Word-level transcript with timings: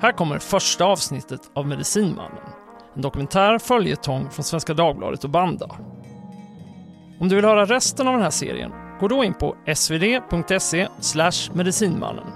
Här 0.00 0.12
kommer 0.12 0.38
första 0.38 0.84
avsnittet 0.84 1.50
av 1.54 1.66
Medicinmannen. 1.66 2.44
En 2.94 3.02
dokumentär 3.02 3.58
följetong 3.58 4.30
från 4.30 4.44
Svenska 4.44 4.74
Dagbladet 4.74 5.24
och 5.24 5.30
Banda. 5.30 5.66
Om 7.20 7.28
du 7.28 7.36
vill 7.36 7.44
höra 7.44 7.64
resten 7.64 8.08
av 8.08 8.14
den 8.14 8.22
här 8.22 8.30
serien, 8.30 8.72
gå 9.00 9.08
då 9.08 9.24
in 9.24 9.34
på 9.34 9.56
svd.se 9.74 10.88
medicinmannen. 11.52 12.26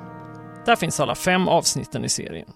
Där 0.66 0.76
finns 0.76 1.00
alla 1.00 1.14
fem 1.14 1.48
avsnitten 1.48 2.04
i 2.04 2.08
serien. 2.08 2.48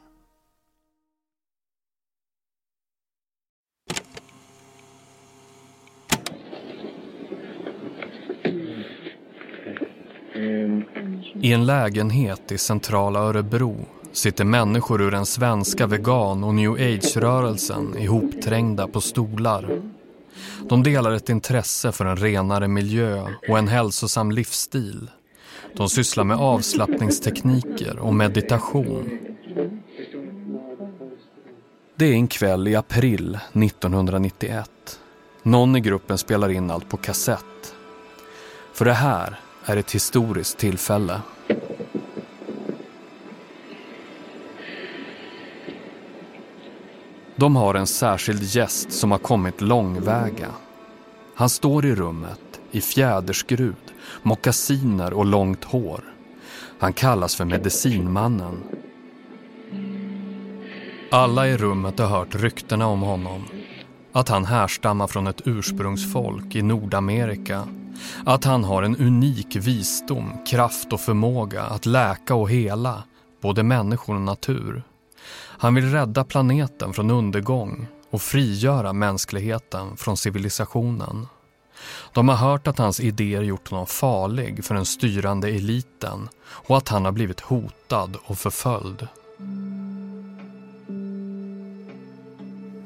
I 11.43 11.53
en 11.53 11.67
lägenhet 11.67 12.53
i 12.53 12.59
centrala 12.59 13.19
Örebro 13.19 13.77
sitter 14.17 14.45
människor 14.45 15.03
ur 15.03 15.11
den 15.11 15.27
svenska 15.27 15.87
vegan- 15.87 16.45
och 16.45 16.55
new 16.55 16.73
age-rörelsen 16.73 17.99
ihopträngda 17.99 18.89
på 18.89 19.01
stolar. 19.01 19.83
De 20.69 20.83
delar 20.83 21.13
ett 21.13 21.29
intresse 21.29 21.93
för 21.93 22.05
en 22.05 22.17
renare 22.17 22.69
miljö 22.69 23.27
och 23.49 23.59
en 23.59 23.69
hälsosam 23.69 24.33
livsstil. 24.33 25.11
De 25.77 25.89
sysslar 25.89 26.25
med 26.25 26.37
avslappningstekniker 26.37 27.99
och 27.99 28.15
meditation. 28.15 29.19
Det 31.97 32.07
är 32.07 32.13
en 32.13 32.29
kväll 32.29 32.69
i 32.69 32.77
april 32.77 33.39
1991. 33.53 34.71
Någon 35.43 35.77
i 35.77 35.81
gruppen 35.81 36.19
spelar 36.19 36.49
in 36.49 36.71
allt 36.71 36.89
på 36.89 36.97
kassett. 36.97 37.75
För 38.73 38.85
det 38.85 38.93
här 38.93 39.41
är 39.65 39.77
ett 39.77 39.91
historiskt 39.91 40.59
tillfälle. 40.59 41.21
De 47.37 47.57
har 47.57 47.75
en 47.75 47.87
särskild 47.87 48.43
gäst 48.43 48.93
som 48.93 49.11
har 49.11 49.19
kommit 49.19 49.61
långväga. 49.61 50.49
Han 51.35 51.49
står 51.49 51.87
i 51.87 51.95
rummet 51.95 52.61
i 52.71 52.81
fjäderskrud, 52.81 53.93
mockasiner 54.23 55.13
och 55.13 55.27
långt 55.27 55.65
hår. 55.65 56.05
Han 56.79 56.93
kallas 56.93 57.37
för 57.37 57.45
medicinmannen. 57.45 58.63
Alla 61.11 61.49
i 61.49 61.57
rummet 61.57 61.99
har 61.99 62.07
hört 62.07 62.35
ryktena 62.35 62.87
om 62.87 63.01
honom. 63.03 63.45
Att 64.13 64.29
han 64.29 64.45
härstammar 64.45 65.07
från 65.07 65.27
ett 65.27 65.43
ursprungsfolk 65.45 66.55
i 66.55 66.63
Nordamerika. 66.63 67.69
Att 68.25 68.45
han 68.45 68.65
har 68.65 68.83
en 68.83 68.97
unik 68.97 69.57
visdom, 69.57 70.33
kraft 70.47 70.93
och 70.93 71.01
förmåga 71.01 71.63
att 71.63 71.87
läka 71.87 72.35
och 72.35 72.51
hela 72.51 73.03
både 73.41 73.63
människor 73.63 74.15
och 74.15 74.21
natur. 74.21 74.83
Han 75.35 75.75
vill 75.75 75.91
rädda 75.91 76.25
planeten 76.25 76.93
från 76.93 77.11
undergång 77.11 77.87
och 78.11 78.23
frigöra 78.23 78.93
mänskligheten 78.93 79.97
från 79.97 80.17
civilisationen. 80.17 81.27
De 82.13 82.29
har 82.29 82.37
hört 82.37 82.67
att 82.67 82.79
hans 82.79 83.01
idéer 83.01 83.43
gjort 83.43 83.71
honom 83.71 83.87
farlig 83.87 84.65
för 84.65 84.75
den 84.75 84.85
styrande 84.85 85.49
eliten 85.49 86.29
och 86.47 86.77
att 86.77 86.89
han 86.89 87.05
har 87.05 87.13
blivit 87.13 87.41
hotad 87.41 88.17
och 88.25 88.39
förföljd. 88.39 89.09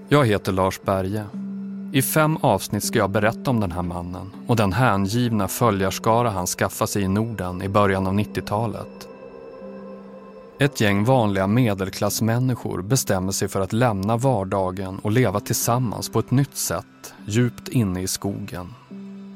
Jag 0.08 0.26
heter 0.26 0.52
Lars 0.52 0.80
Berge. 0.82 1.24
I 1.92 2.02
fem 2.02 2.36
avsnitt 2.36 2.84
ska 2.84 2.98
jag 2.98 3.10
berätta 3.10 3.50
om 3.50 3.60
den 3.60 3.72
här 3.72 3.82
mannen 3.82 4.30
och 4.46 4.56
den 4.56 4.72
hängivna 4.72 5.48
följarskara 5.48 6.30
han 6.30 6.46
skaffade 6.46 6.90
sig 6.90 7.02
i 7.02 7.08
Norden 7.08 7.62
i 7.62 7.68
början 7.68 8.06
av 8.06 8.14
90-talet. 8.14 9.09
Ett 10.60 10.80
gäng 10.80 11.04
vanliga 11.04 11.46
medelklassmänniskor 11.46 12.82
bestämmer 12.82 13.32
sig 13.32 13.48
för 13.48 13.60
att 13.60 13.72
lämna 13.72 14.16
vardagen 14.16 14.98
och 14.98 15.10
leva 15.10 15.40
tillsammans 15.40 16.08
på 16.08 16.18
ett 16.18 16.30
nytt 16.30 16.56
sätt, 16.56 17.14
djupt 17.26 17.68
inne 17.68 18.02
i 18.02 18.06
skogen. 18.06 18.74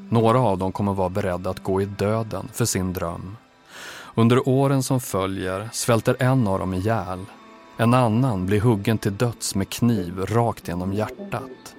Några 0.09 0.39
av 0.39 0.57
dem 0.57 0.71
kommer 0.71 0.93
vara 0.93 1.09
beredda 1.09 1.49
att 1.49 1.63
gå 1.63 1.81
i 1.81 1.85
döden 1.85 2.49
för 2.53 2.65
sin 2.65 2.93
dröm. 2.93 3.37
Under 4.15 4.49
åren 4.49 4.83
som 4.83 4.99
följer 4.99 5.69
svälter 5.73 6.15
en 6.19 6.47
av 6.47 6.59
dem 6.59 6.73
ihjäl. 6.73 7.25
En 7.77 7.93
annan 7.93 8.45
blir 8.45 8.61
huggen 8.61 8.97
till 8.97 9.17
döds 9.17 9.55
med 9.55 9.69
kniv 9.69 10.25
rakt 10.25 10.67
genom 10.67 10.93
hjärtat. 10.93 11.75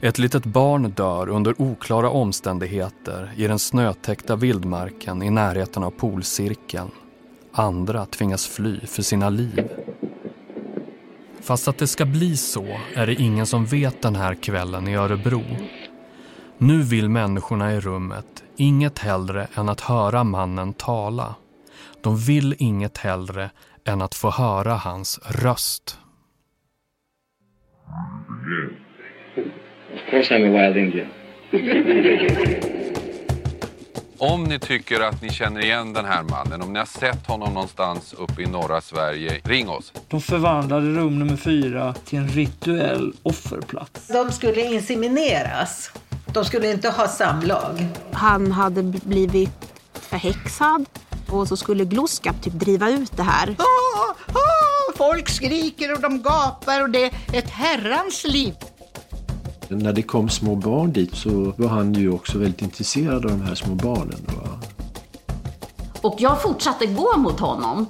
Ett 0.00 0.18
litet 0.18 0.44
barn 0.44 0.90
dör 0.90 1.28
under 1.28 1.54
oklara 1.62 2.10
omständigheter 2.10 3.32
i 3.36 3.46
den 3.46 3.58
snötäckta 3.58 4.36
vildmarken 4.36 5.22
i 5.22 5.30
närheten 5.30 5.84
av 5.84 5.90
polcirkeln. 5.90 6.90
Andra 7.56 8.06
tvingas 8.06 8.46
fly 8.46 8.80
för 8.80 9.02
sina 9.02 9.30
liv. 9.30 9.68
Fast 11.40 11.68
att 11.68 11.78
det 11.78 11.86
ska 11.86 12.04
bli 12.04 12.36
så 12.36 12.66
är 12.94 13.06
det 13.06 13.14
ingen 13.14 13.46
som 13.46 13.66
vet 13.66 14.02
den 14.02 14.16
här 14.16 14.34
kvällen 14.34 14.88
i 14.88 14.94
Örebro. 14.94 15.42
Nu 16.58 16.82
vill 16.82 17.08
människorna 17.08 17.74
i 17.74 17.80
rummet 17.80 18.44
inget 18.56 18.98
hellre 18.98 19.46
än 19.54 19.68
att 19.68 19.80
höra 19.80 20.24
mannen 20.24 20.72
tala. 20.72 21.34
De 22.02 22.16
vill 22.16 22.54
inget 22.58 22.98
hellre 22.98 23.50
än 23.84 24.02
att 24.02 24.14
få 24.14 24.30
höra 24.30 24.74
hans 24.74 25.20
röst. 25.24 25.98
Of 29.94 30.10
course 30.10 30.34
I'm 30.34 30.48
a 30.48 30.72
wild 30.72 30.76
Indian. 30.76 31.08
Om 34.18 34.44
ni 34.44 34.58
tycker 34.58 35.00
att 35.00 35.22
ni 35.22 35.30
känner 35.30 35.60
igen 35.60 35.92
den 35.92 36.04
här 36.04 36.22
mannen, 36.22 36.62
om 36.62 36.72
ni 36.72 36.78
har 36.78 36.86
sett 36.86 37.26
honom 37.26 37.54
någonstans 37.54 38.12
uppe 38.18 38.42
i 38.42 38.46
norra 38.46 38.80
Sverige, 38.80 39.40
ring 39.44 39.68
oss. 39.68 39.92
De 40.08 40.20
förvandlade 40.20 40.86
rum 40.86 41.18
nummer 41.18 41.36
fyra 41.36 41.94
till 41.94 42.18
en 42.18 42.28
rituell 42.28 43.12
offerplats. 43.22 44.08
De 44.08 44.32
skulle 44.32 44.60
insemineras. 44.60 45.90
De 46.32 46.44
skulle 46.44 46.70
inte 46.70 46.90
ha 46.90 47.08
samlag. 47.08 47.86
Han 48.12 48.52
hade 48.52 48.82
blivit 48.82 49.72
förhäxad 49.92 50.86
och 51.30 51.48
så 51.48 51.56
skulle 51.56 51.84
Gloskap 51.84 52.42
typ 52.42 52.52
driva 52.52 52.90
ut 52.90 53.16
det 53.16 53.22
här. 53.22 53.56
Ah, 53.58 54.14
ah, 54.32 54.92
folk 54.96 55.28
skriker 55.28 55.92
och 55.92 56.00
de 56.00 56.22
gapar 56.22 56.82
och 56.82 56.90
det 56.90 57.04
är 57.04 57.12
ett 57.32 57.50
herrans 57.50 58.24
liv. 58.24 58.54
När 59.74 59.92
det 59.92 60.02
kom 60.02 60.28
små 60.28 60.54
barn 60.54 60.92
dit 60.92 61.14
så 61.14 61.52
var 61.56 61.68
han 61.68 61.94
ju 61.94 62.10
också 62.10 62.38
väldigt 62.38 62.62
intresserad 62.62 63.24
av 63.24 63.30
de 63.30 63.42
här 63.42 63.54
små 63.54 63.74
barnen. 63.74 64.20
Va? 64.26 64.60
Och 66.00 66.16
jag 66.18 66.42
fortsatte 66.42 66.86
gå 66.86 67.16
mot 67.16 67.40
honom 67.40 67.86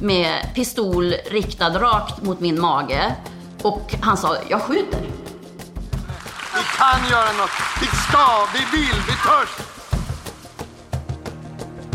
med 0.00 0.54
pistol 0.54 1.12
riktad 1.30 1.80
rakt 1.80 2.22
mot 2.22 2.40
min 2.40 2.60
mage. 2.60 3.16
Och 3.62 3.94
han 4.00 4.16
sa, 4.16 4.36
jag 4.48 4.62
skjuter. 4.62 5.00
Vi 6.54 6.62
kan 6.78 7.10
göra 7.10 7.32
något. 7.38 7.50
Vi 7.80 7.86
ska, 7.86 8.26
vi 8.54 8.78
vill, 8.78 8.96
vi 9.06 9.12
törs. 9.12 9.66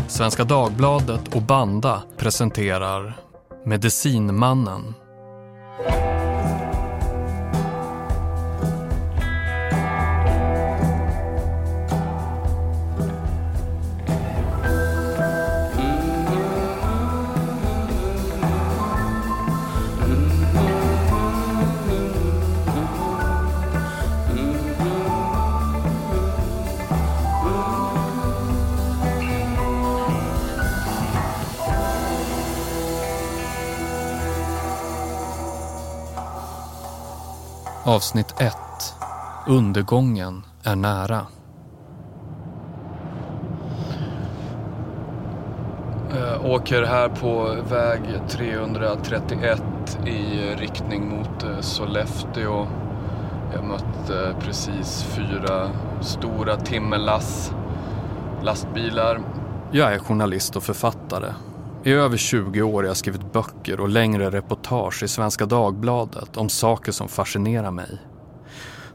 Svenska 0.08 0.44
Dagbladet 0.44 1.34
och 1.34 1.42
Banda 1.42 2.02
presenterar 2.16 3.16
Medicinmannen 3.64 4.94
Avsnitt 37.86 38.34
1. 38.40 38.54
Undergången 39.46 40.42
är 40.62 40.76
nära. 40.76 41.26
Jag 46.10 46.44
åker 46.44 46.82
här 46.82 47.08
på 47.08 47.56
väg 47.68 48.00
331 48.28 49.62
i 50.06 50.54
riktning 50.56 51.08
mot 51.08 51.42
eh, 51.42 51.60
Sollefteå. 51.60 52.66
Jag 53.54 53.64
mötte 53.64 54.34
precis 54.40 55.02
fyra 55.02 55.70
stora 56.00 56.56
timmerlass 56.56 57.52
lastbilar. 58.42 59.20
Jag 59.70 59.94
är 59.94 59.98
journalist 59.98 60.56
och 60.56 60.62
författare. 60.62 61.32
I 61.86 61.92
över 61.92 62.16
20 62.16 62.62
år 62.62 62.82
har 62.82 62.88
jag 62.88 62.96
skrivit 62.96 63.32
böcker 63.32 63.80
och 63.80 63.88
längre 63.88 64.30
reportage 64.30 65.02
i 65.02 65.08
Svenska 65.08 65.46
Dagbladet 65.46 66.36
om 66.36 66.48
saker 66.48 66.92
som 66.92 67.08
fascinerar 67.08 67.70
mig. 67.70 67.98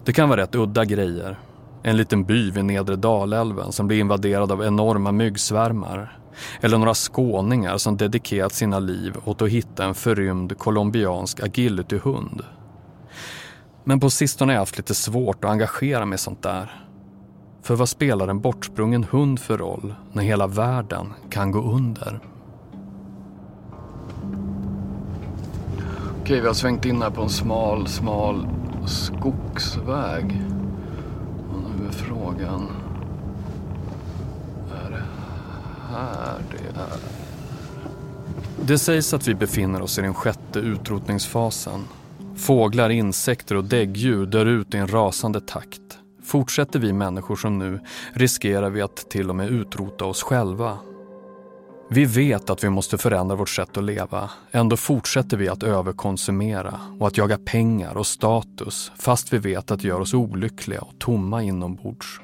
Det 0.06 0.14
kan 0.14 0.30
vara 0.30 0.42
rätt 0.42 0.56
udda 0.56 0.86
grejer. 0.86 1.40
En 1.84 1.98
liten 1.98 2.24
by 2.24 2.52
vid 2.52 2.66
nedre 2.66 2.96
Dalälven 2.96 3.72
som 3.72 3.88
blir 3.88 4.00
invaderad 4.00 4.52
av 4.52 4.64
enorma 4.64 5.12
myggsvärmar. 5.12 6.20
Eller 6.62 6.78
några 6.78 6.94
skåningar 6.94 7.78
som 7.78 7.98
dedikerat 7.98 8.54
sina 8.54 8.80
liv 8.80 9.16
åt 9.26 9.42
att 9.42 9.50
hitta 9.50 9.86
en 9.86 9.96
förrymd 9.96 10.58
colombiansk 10.58 11.44
agilityhund. 11.44 12.42
Men 13.84 14.00
på 14.00 14.10
sistone 14.10 14.52
har 14.52 14.56
jag 14.56 14.62
haft 14.62 14.78
lite 14.78 14.96
svårt 14.96 15.46
att 15.46 15.52
engagera 15.52 16.06
mig 16.06 16.16
i 16.16 16.20
sånt 16.20 16.44
där. 16.44 16.86
För 17.64 17.76
vad 17.76 17.90
spelar 17.90 18.28
en 18.28 18.42
bortsprungen 18.42 19.04
hund 19.04 19.40
för 19.40 19.58
roll 19.58 19.96
när 20.12 20.24
hela 20.24 20.48
världen 20.48 21.14
kan 21.30 21.52
gå 21.52 21.60
under? 21.60 22.20
Okej, 26.30 26.42
vi 26.42 26.48
har 26.48 26.54
svängt 26.54 26.86
in 26.86 27.02
här 27.02 27.10
på 27.10 27.22
en 27.22 27.30
smal, 27.30 27.88
smal 27.88 28.48
skogsväg. 28.88 30.42
Och 31.50 31.62
nu 31.62 31.88
är 31.88 31.92
frågan... 31.92 32.68
Är 34.86 34.92
det 34.92 35.04
här 35.92 36.40
det 36.52 36.80
är? 36.80 37.00
Det 38.68 38.78
sägs 38.78 39.14
att 39.14 39.28
vi 39.28 39.36
befinner 39.36 39.82
oss 39.82 39.98
i 39.98 40.02
den 40.02 40.14
sjätte 40.14 40.60
utrotningsfasen. 40.60 41.80
Fåglar, 42.38 42.90
insekter 42.90 43.56
och 43.56 43.64
däggdjur 43.64 44.26
dör 44.26 44.46
ut 44.46 44.74
i 44.74 44.78
en 44.78 44.88
rasande 44.88 45.42
takt. 45.42 45.82
Fortsätter 46.24 46.80
vi 46.80 46.94
människor 46.94 47.36
som 47.36 47.60
nu 47.60 47.80
riskerar 48.14 48.70
vi 48.70 48.82
att 48.82 49.10
till 49.10 49.30
och 49.30 49.36
med 49.36 49.50
utrota 49.50 50.06
oss 50.06 50.24
själva. 50.24 50.78
Vi 51.92 52.06
vet 52.06 52.50
att 52.50 52.64
vi 52.64 52.70
måste 52.70 52.98
förändra 52.98 53.36
vårt 53.36 53.50
sätt 53.50 53.78
att 53.78 53.84
leva. 53.84 54.30
Ändå 54.52 54.78
fortsätter 54.78 55.38
vi 55.38 55.50
att 55.50 55.64
överkonsumera 55.64 56.80
och 57.00 57.08
att 57.08 57.18
jaga 57.18 57.38
pengar 57.38 57.98
och 57.98 58.08
status 58.08 58.92
fast 58.98 59.34
vi 59.34 59.38
vet 59.38 59.72
att 59.72 59.80
det 59.80 59.88
gör 59.88 60.00
oss 60.00 60.14
olyckliga 60.14 60.82
och 60.82 61.00
tomma 61.00 61.44
inombords. 61.44 62.22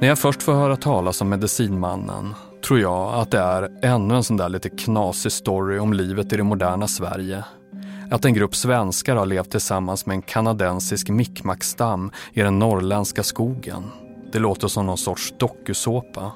När 0.00 0.08
jag 0.08 0.18
först 0.18 0.42
får 0.42 0.52
höra 0.52 0.76
talas 0.76 1.20
om 1.20 1.28
medicinmannen 1.28 2.34
tror 2.66 2.80
jag 2.80 3.14
att 3.14 3.30
det 3.30 3.38
är 3.38 3.78
ännu 3.82 4.14
en 4.14 4.24
sån 4.24 4.36
där 4.36 4.48
lite 4.48 4.68
knasig 4.68 5.32
story 5.32 5.78
om 5.78 5.92
livet 5.92 6.32
i 6.32 6.36
det 6.36 6.42
moderna 6.42 6.88
Sverige. 6.88 7.44
Att 8.12 8.24
en 8.24 8.34
grupp 8.34 8.56
svenskar 8.56 9.16
har 9.16 9.26
levt 9.26 9.50
tillsammans 9.50 10.06
med 10.06 10.14
en 10.14 10.22
kanadensisk 10.22 11.08
mikmakstam 11.08 12.10
i 12.32 12.40
den 12.40 12.58
norrländska 12.58 13.22
skogen. 13.22 13.82
Det 14.32 14.38
låter 14.38 14.68
som 14.68 14.86
någon 14.86 14.98
sorts 14.98 15.34
dokusåpa. 15.38 16.32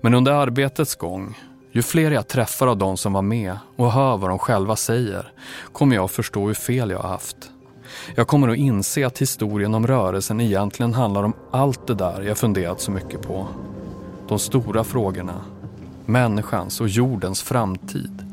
Men 0.00 0.14
under 0.14 0.32
arbetets 0.32 0.94
gång, 0.94 1.38
ju 1.72 1.82
fler 1.82 2.10
jag 2.10 2.28
träffar 2.28 2.66
av 2.66 2.76
de 2.76 2.96
som 2.96 3.12
var 3.12 3.22
med 3.22 3.56
och 3.76 3.92
hör 3.92 4.16
vad 4.16 4.30
de 4.30 4.38
själva 4.38 4.76
säger, 4.76 5.32
kommer 5.72 5.96
jag 5.96 6.04
att 6.04 6.10
förstå 6.10 6.46
hur 6.46 6.54
fel 6.54 6.90
jag 6.90 6.98
har 6.98 7.08
haft. 7.08 7.50
Jag 8.14 8.26
kommer 8.26 8.48
att 8.48 8.58
inse 8.58 9.06
att 9.06 9.18
historien 9.18 9.74
om 9.74 9.86
rörelsen 9.86 10.40
egentligen 10.40 10.94
handlar 10.94 11.22
om 11.22 11.32
allt 11.50 11.86
det 11.86 11.94
där 11.94 12.22
jag 12.22 12.38
funderat 12.38 12.80
så 12.80 12.90
mycket 12.90 13.22
på. 13.22 13.48
De 14.28 14.38
stora 14.38 14.84
frågorna. 14.84 15.44
Människans 16.06 16.80
och 16.80 16.88
jordens 16.88 17.42
framtid. 17.42 18.31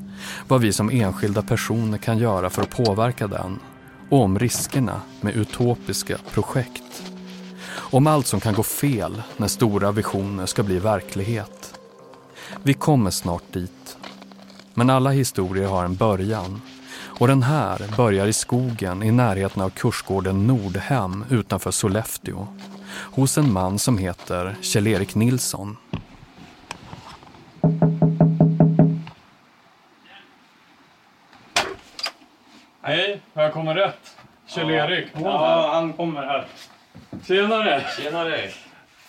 Vad 0.49 0.61
vi 0.61 0.73
som 0.73 0.89
enskilda 0.89 1.41
personer 1.41 1.97
kan 1.97 2.17
göra 2.17 2.49
för 2.49 2.61
att 2.61 2.69
påverka 2.69 3.27
den. 3.27 3.59
Och 4.09 4.21
om 4.21 4.39
riskerna 4.39 5.01
med 5.21 5.35
utopiska 5.35 6.17
projekt. 6.31 7.03
Om 7.71 8.07
allt 8.07 8.27
som 8.27 8.39
kan 8.39 8.53
gå 8.53 8.63
fel 8.63 9.21
när 9.37 9.47
stora 9.47 9.91
visioner 9.91 10.45
ska 10.45 10.63
bli 10.63 10.79
verklighet. 10.79 11.79
Vi 12.63 12.73
kommer 12.73 13.11
snart 13.11 13.53
dit. 13.53 13.97
Men 14.73 14.89
alla 14.89 15.09
historier 15.09 15.67
har 15.67 15.85
en 15.85 15.95
början. 15.95 16.61
Och 17.01 17.27
den 17.27 17.43
här 17.43 17.97
börjar 17.97 18.27
i 18.27 18.33
skogen 18.33 19.03
i 19.03 19.11
närheten 19.11 19.61
av 19.61 19.69
kursgården 19.69 20.47
Nordhem 20.47 21.25
utanför 21.29 21.71
Sollefteå. 21.71 22.47
Hos 22.91 23.37
en 23.37 23.53
man 23.53 23.79
som 23.79 23.97
heter 23.97 24.55
Kjell-Erik 24.61 25.15
Nilsson. 25.15 25.77
Jag 33.49 33.53
kommit 33.53 33.77
rätt? 33.77 34.15
Kjell-Erik? 34.47 35.07
Ja, 35.13 35.69
han 35.73 35.93
kommer 35.93 36.23
här. 36.23 36.47
Tjenare! 37.27 37.83
Tjenare! 37.97 38.49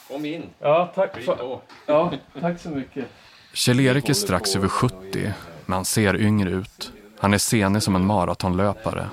Kom 0.08 0.24
in. 0.24 0.42
Ja, 0.58 0.92
tack. 0.94 1.22
För... 1.22 1.60
Ja, 1.86 2.12
tack 2.40 2.60
så 2.60 2.68
mycket. 2.68 3.06
Kjell-Erik 3.52 4.08
är 4.08 4.14
strax 4.14 4.56
över 4.56 4.68
70, 4.68 5.32
men 5.66 5.74
han 5.74 5.84
ser 5.84 6.16
yngre 6.16 6.50
ut. 6.50 6.92
Han 7.18 7.34
är 7.34 7.38
senig 7.38 7.82
som 7.82 7.96
en 7.96 8.06
maratonlöpare. 8.06 9.08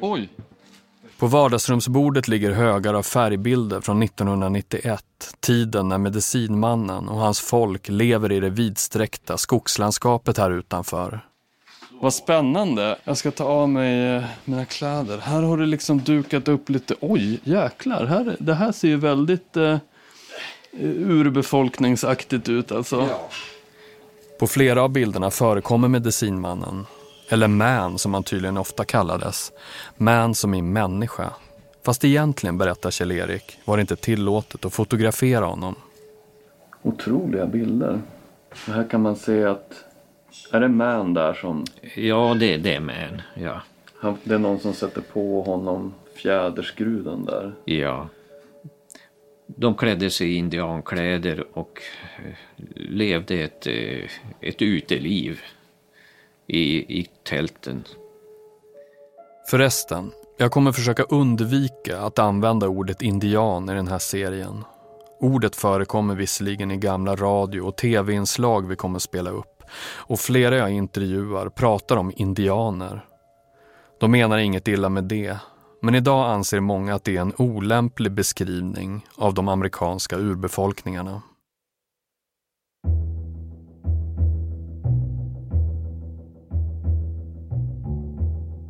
Oj! 0.00 0.28
På 1.18 1.26
vardagsrumsbordet 1.26 2.28
ligger 2.28 2.50
högar 2.50 2.94
av 2.94 3.02
färgbilder 3.02 3.80
från 3.80 4.02
1991. 4.02 5.04
Tiden 5.40 5.88
när 5.88 5.98
medicinmannen 5.98 7.08
och 7.08 7.18
hans 7.18 7.40
folk 7.40 7.88
lever 7.88 8.32
i 8.32 8.40
det 8.40 8.50
vidsträckta 8.50 9.36
skogslandskapet 9.36 10.38
här 10.38 10.50
utanför. 10.50 11.20
Vad 12.02 12.14
spännande. 12.14 12.98
Jag 13.04 13.16
ska 13.16 13.30
ta 13.30 13.44
av 13.44 13.68
mig 13.68 14.16
eh, 14.16 14.24
mina 14.44 14.64
kläder. 14.64 15.18
Här 15.18 15.42
har 15.42 15.58
det 15.58 15.66
liksom 15.66 15.98
dukat 15.98 16.48
upp 16.48 16.68
lite... 16.68 16.94
Oj, 17.00 17.40
jäklar. 17.44 18.04
Här, 18.04 18.36
det 18.38 18.54
här 18.54 18.72
ser 18.72 18.88
ju 18.88 18.96
väldigt 18.96 19.56
eh, 19.56 19.78
urbefolkningsaktigt 20.80 22.48
ut 22.48 22.72
alltså. 22.72 23.08
På 24.38 24.46
flera 24.46 24.82
av 24.82 24.90
bilderna 24.90 25.30
förekommer 25.30 25.88
medicinmannen. 25.88 26.86
Eller 27.28 27.48
man 27.48 27.98
som 27.98 28.14
han 28.14 28.22
tydligen 28.22 28.56
ofta 28.56 28.84
kallades. 28.84 29.52
Man 29.96 30.34
som 30.34 30.54
i 30.54 30.62
människa. 30.62 31.30
Fast 31.84 32.04
egentligen, 32.04 32.58
berättar 32.58 32.90
Kjell-Erik, 32.90 33.58
var 33.64 33.76
det 33.76 33.80
inte 33.80 33.96
tillåtet 33.96 34.64
att 34.64 34.72
fotografera 34.72 35.44
honom. 35.44 35.74
Otroliga 36.82 37.46
bilder. 37.46 38.02
Och 38.50 38.74
här 38.74 38.88
kan 38.88 39.02
man 39.02 39.16
se 39.16 39.44
att... 39.44 39.84
Är 40.52 40.60
det 40.60 40.68
man 40.68 41.14
där 41.14 41.34
som... 41.34 41.64
Ja, 41.94 42.36
det, 42.40 42.56
det 42.56 42.74
är 42.74 42.80
man. 42.80 43.22
Ja. 43.34 43.62
Han, 43.94 44.16
det 44.24 44.34
är 44.34 44.38
någon 44.38 44.58
som 44.58 44.72
sätter 44.72 45.00
på 45.00 45.42
honom 45.42 45.94
fjäderskruden 46.14 47.24
där. 47.24 47.52
ja. 47.64 48.08
De 49.56 49.74
klädde 49.74 50.10
sig 50.10 50.32
i 50.32 50.34
indiankläder 50.34 51.44
och 51.52 51.82
eh, 52.18 52.34
levde 52.74 53.34
ett, 53.34 53.66
eh, 53.66 54.10
ett 54.40 54.62
uteliv 54.62 55.40
i, 56.46 56.98
i 57.00 57.06
tälten. 57.22 57.84
Förresten, 59.50 60.10
jag 60.38 60.50
kommer 60.50 60.72
försöka 60.72 61.02
undvika 61.02 62.00
att 62.00 62.18
använda 62.18 62.68
ordet 62.68 63.02
indian 63.02 63.68
i 63.68 63.74
den 63.74 63.88
här 63.88 63.98
serien. 63.98 64.64
Ordet 65.20 65.56
förekommer 65.56 66.14
visserligen 66.14 66.70
i 66.70 66.76
gamla 66.76 67.16
radio 67.16 67.60
och 67.60 67.76
tv-inslag 67.76 68.68
vi 68.68 68.76
kommer 68.76 68.98
spela 68.98 69.30
upp 69.30 69.59
och 69.96 70.20
flera 70.20 70.56
jag 70.56 70.70
intervjuar 70.70 71.48
pratar 71.48 71.96
om 71.96 72.12
indianer. 72.16 73.04
De 74.00 74.10
menar 74.10 74.38
inget 74.38 74.68
illa 74.68 74.88
med 74.88 75.04
det, 75.04 75.36
men 75.82 75.94
idag 75.94 76.30
anser 76.30 76.60
många 76.60 76.94
att 76.94 77.04
det 77.04 77.16
är 77.16 77.20
en 77.20 77.34
olämplig 77.36 78.12
beskrivning 78.12 79.06
av 79.16 79.34
de 79.34 79.48
amerikanska 79.48 80.16
urbefolkningarna. 80.16 81.22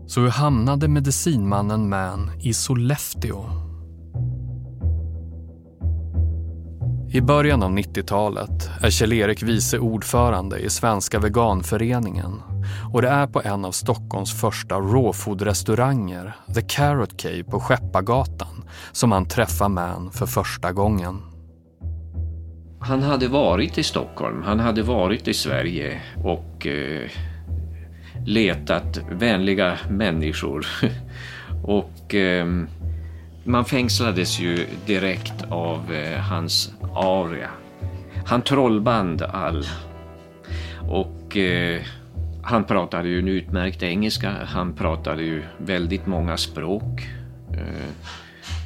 Så 0.07 0.21
hur 0.21 0.29
hamnade 0.29 0.89
medicinmannen 0.89 1.89
Man 1.89 2.31
i 2.41 2.55
Sollefteå? 2.55 3.70
I 7.13 7.21
början 7.21 7.63
av 7.63 7.71
90-talet 7.71 8.71
är 8.83 8.91
Kjell-Erik 8.91 9.43
vice 9.43 9.79
ordförande 9.79 10.59
i 10.59 10.71
Svenska 10.71 11.19
veganföreningen 11.19 12.43
och 12.93 13.03
det 13.03 13.09
är 13.09 13.27
på 13.27 13.43
en 13.45 13.65
av 13.65 13.73
Stockholms 13.73 14.41
första 14.41 14.75
rawfood-restauranger, 14.75 16.33
The 16.55 16.63
Carrot 16.63 17.23
Cave 17.23 17.45
på 17.45 17.61
Skeppargatan, 17.61 18.65
som 18.93 19.13
han 19.13 19.29
träffar 19.29 19.69
Man 19.69 20.11
för 20.13 20.27
första 20.27 20.73
gången. 20.73 21.23
Han 22.81 23.03
hade 23.03 23.29
varit 23.29 23.79
i 23.79 23.83
Stockholm, 23.83 24.43
han 24.43 24.61
hade 24.61 24.83
varit 24.83 25.29
i 25.29 25.35
Sverige 25.35 26.01
och 26.25 26.67
eh, 26.67 27.11
letat 28.27 29.01
vänliga 29.11 29.79
människor. 29.89 30.67
och 31.65 32.15
eh, 32.15 32.47
man 33.45 33.65
fängslades 33.65 34.41
ju 34.41 34.67
direkt 34.87 35.45
av 35.49 35.93
eh, 35.93 36.21
hans 36.21 36.73
aria. 36.95 37.51
Han 38.27 38.43
trollband 38.43 39.23
all. 39.23 39.67
Och 40.89 41.37
eh, 41.37 41.83
han 42.43 42.65
pratade 42.65 43.09
ju 43.09 43.19
en 43.19 43.29
utmärkt 43.29 43.83
engelska. 43.83 44.31
Han 44.45 44.73
pratade 44.75 45.23
ju 45.23 45.43
väldigt 45.59 46.07
många 46.07 46.37
språk. 46.37 47.09
Eh, 47.53 48.11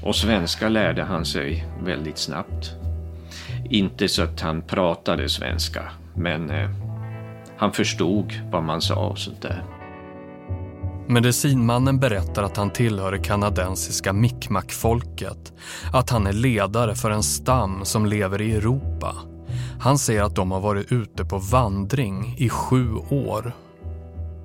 och 0.03 0.17
svenska 0.17 0.69
lärde 0.69 1.03
han 1.03 1.25
sig 1.25 1.67
väldigt 1.85 2.19
snabbt. 2.19 2.71
Inte 3.71 4.09
så 4.09 4.23
att 4.23 4.41
han 4.41 4.63
pratade 4.63 5.29
svenska, 5.29 5.83
men 6.15 6.51
eh, 6.51 6.71
han 7.57 7.73
förstod 7.73 8.33
vad 8.51 8.63
man 8.63 8.81
sa 8.81 9.07
och 9.07 9.19
sånt 9.19 9.43
där. 9.43 9.63
Medicinmannen 11.09 11.99
berättar 11.99 12.43
att 12.43 12.57
han 12.57 12.71
tillhör 12.71 13.13
det 13.13 13.19
kanadensiska 13.19 14.13
mikmak-folket. 14.13 15.53
Att 15.93 16.11
han 16.11 16.27
är 16.27 16.33
ledare 16.33 16.95
för 16.95 17.11
en 17.11 17.23
stam 17.23 17.85
som 17.85 18.07
lever 18.07 18.41
i 18.41 18.55
Europa. 18.55 19.15
Han 19.81 19.99
säger 19.99 20.23
att 20.23 20.37
de 20.37 20.51
har 20.51 20.61
varit 20.61 20.93
ute 20.93 21.25
på 21.25 21.39
vandring 21.39 22.35
i 22.39 22.49
sju 22.49 22.95
år. 23.11 23.53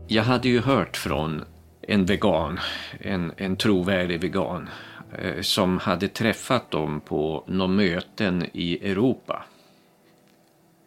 Jag 0.08 0.24
hade 0.24 0.50
ju 0.50 0.62
hört 0.62 0.98
från 0.98 1.44
en 1.82 2.06
vegan, 2.06 2.60
en, 3.00 3.32
en 3.38 3.56
trovärdig 3.56 4.22
vegan, 4.22 4.70
eh, 5.18 5.42
som 5.42 5.78
hade 5.78 6.08
träffat 6.08 6.72
dem 6.72 7.02
på 7.02 7.44
några 7.48 7.72
möten 7.72 8.46
i 8.54 8.92
Europa. 8.92 9.44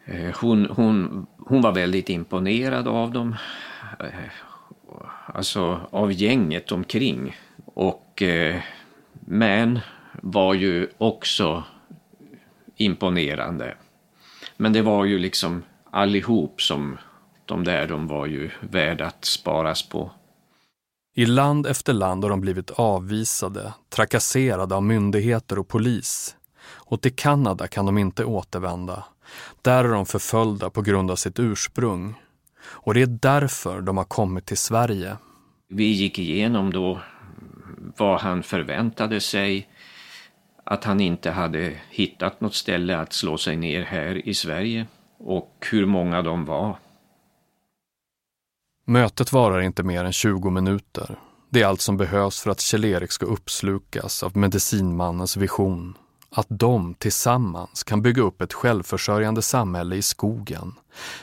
Eh, 0.05 0.35
hon, 0.41 0.67
hon, 0.71 1.27
hon 1.39 1.61
var 1.61 1.73
väldigt 1.73 2.09
imponerad 2.09 2.89
av 2.89 3.13
dem, 3.13 3.37
eh, 4.01 4.07
alltså 5.27 5.81
av 5.91 6.13
gänget 6.13 6.73
omkring. 6.73 7.37
Och 7.65 8.23
eh, 8.23 8.61
Man 9.27 9.81
var 10.23 10.55
ju 10.55 10.89
också 10.99 11.65
imponerande. 12.77 13.77
Men 14.57 14.73
det 14.73 14.83
var 14.83 15.05
ju 15.05 15.19
liksom 15.19 15.63
allihop 15.91 16.63
som 16.63 16.99
de 17.47 17.65
där, 17.65 17.89
de 17.89 18.07
var 18.07 18.27
ju 18.27 18.51
värda 18.61 19.07
att 19.07 19.25
sparas 19.25 19.89
på. 19.89 20.11
I 21.15 21.27
land 21.27 21.67
efter 21.67 21.93
land 21.93 22.25
har 22.25 22.31
de 22.31 22.41
blivit 22.41 22.71
avvisade, 22.71 23.75
trakasserade 23.89 24.75
av 24.75 24.83
myndigheter 24.83 25.59
och 25.59 25.69
polis. 25.69 26.37
Och 26.65 27.01
till 27.01 27.17
Kanada 27.17 27.69
kan 27.69 27.87
de 27.87 27.99
inte 27.99 28.25
återvända. 28.25 29.05
Där 29.63 29.85
är 29.85 29.89
de 29.89 30.07
förföljda 30.07 30.71
på 30.71 30.83
grund 30.83 31.11
av 31.11 31.17
sitt 31.17 31.39
ursprung. 31.39 32.15
Och 32.65 32.95
det 32.95 33.03
är 33.03 33.07
därför 33.07 33.81
de 33.81 33.97
har 33.97 34.05
kommit 34.05 34.47
till 34.47 34.59
Sverige. 34.59 35.17
Vi 35.69 35.85
gick 35.85 36.19
igenom 36.19 36.73
då 36.73 37.01
vad 37.97 38.21
han 38.21 38.43
förväntade 38.43 39.21
sig, 39.21 39.69
att 40.65 40.85
han 40.85 41.01
inte 41.01 41.31
hade 41.31 41.81
hittat 41.91 42.41
något 42.41 42.55
ställe 42.55 42.99
att 42.99 43.13
slå 43.13 43.39
sig 43.39 43.57
ner 43.57 43.83
här 43.83 44.29
i 44.29 44.35
Sverige 44.35 44.87
och 45.19 45.67
hur 45.71 45.87
många 45.87 46.23
de 46.23 46.45
var. 46.45 46.79
Mötet 48.85 49.33
varar 49.33 49.61
inte 49.61 49.83
mer 49.83 50.05
än 50.05 50.13
20 50.13 50.51
minuter. 50.51 51.19
Det 51.51 51.63
är 51.63 51.67
allt 51.67 51.81
som 51.81 51.97
behövs 51.97 52.43
för 52.43 52.51
att 52.51 52.61
Kjell-Erik 52.61 53.13
ska 53.13 53.27
uppslukas 53.27 54.23
av 54.23 54.37
medicinmannens 54.37 55.37
vision. 55.37 55.99
Att 56.35 56.47
de 56.49 56.95
tillsammans 56.95 57.83
kan 57.83 58.03
bygga 58.03 58.23
upp 58.23 58.43
ett 58.43 58.53
självförsörjande 58.53 59.43
samhälle 59.43 59.97
i 59.97 60.03
skogen. 60.03 60.75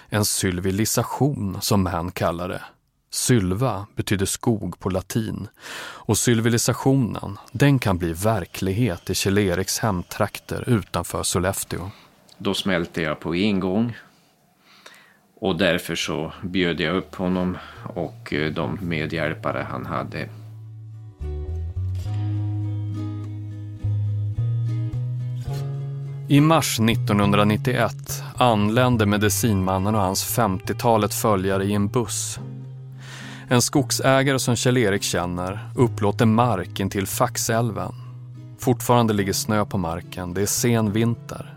En 0.10 0.26
sylvilisation 0.26 1.58
som 1.62 1.84
man 1.84 2.12
kallar 2.12 2.50
det. 2.50 2.62
Sylva 3.12 3.88
betyder 3.96 4.26
skog 4.26 4.80
på 4.80 4.90
latin 4.90 5.48
och 5.82 6.18
sylvilisationen 6.18 7.38
den 7.52 7.80
kan 7.80 7.98
bli 7.98 8.14
verklighet 8.14 9.10
i 9.10 9.14
Kjell-Eriks 9.14 9.80
hemtrakter 9.82 10.70
utanför 10.70 11.24
Sollefteå. 11.24 11.90
Då 12.38 12.54
smälte 12.54 13.02
jag 13.02 13.20
på 13.20 13.36
en 13.36 13.60
gång 13.60 13.98
och 15.40 15.58
därför 15.58 15.96
så 15.96 16.34
bjöd 16.44 16.80
jag 16.80 16.96
upp 16.96 17.16
honom 17.16 17.58
och 17.96 18.34
eh, 18.34 18.52
de 18.52 18.80
medhjälpare 18.82 19.68
han 19.70 19.86
hade. 19.86 20.30
I 26.32 26.42
mars 26.42 26.80
1991 26.80 28.24
anlände 28.38 29.06
medicinmannen 29.06 29.96
och 29.96 30.02
hans 30.02 30.38
50-talet 30.38 31.14
följare 31.14 31.64
i 31.64 31.74
en 31.74 31.88
buss. 31.88 32.40
En 33.48 33.62
skogsägare 33.62 34.40
som 34.40 34.56
Kjell-Erik 34.56 35.04
känner 35.04 35.70
upplåter 35.76 36.26
mark 36.26 36.80
intill 36.80 37.08
Faxälven. 37.08 37.92
Fortfarande 38.60 39.14
ligger 39.14 39.34
snö 39.34 39.66
på 39.66 39.78
marken, 39.78 40.34
det 40.34 40.42
är 40.42 40.46
sen 40.46 40.92
vinter. 40.92 41.54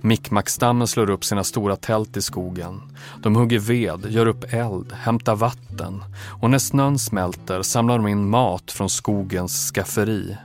Mickmackstammen 0.00 0.86
slår 0.86 1.10
upp 1.10 1.24
sina 1.24 1.44
stora 1.44 1.76
tält 1.76 2.16
i 2.16 2.22
skogen. 2.22 2.82
De 3.22 3.36
hugger 3.36 3.58
ved, 3.58 4.06
gör 4.10 4.26
upp 4.26 4.52
eld, 4.52 4.92
hämtar 4.92 5.36
vatten 5.36 6.04
och 6.40 6.50
när 6.50 6.58
snön 6.58 6.98
smälter 6.98 7.62
samlar 7.62 7.98
de 7.98 8.06
in 8.06 8.28
mat 8.28 8.72
från 8.72 8.90
skogens 8.90 9.70
skafferi. 9.70 10.36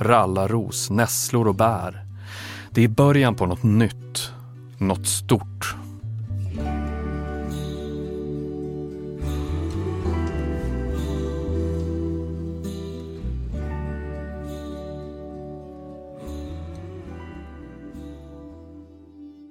Rallarros, 0.00 0.90
nässlor 0.90 1.48
och 1.48 1.54
bär. 1.54 2.11
Det 2.74 2.84
är 2.84 2.88
början 2.88 3.34
på 3.34 3.46
något 3.46 3.62
nytt, 3.62 4.32
något 4.78 5.06
stort. 5.06 5.74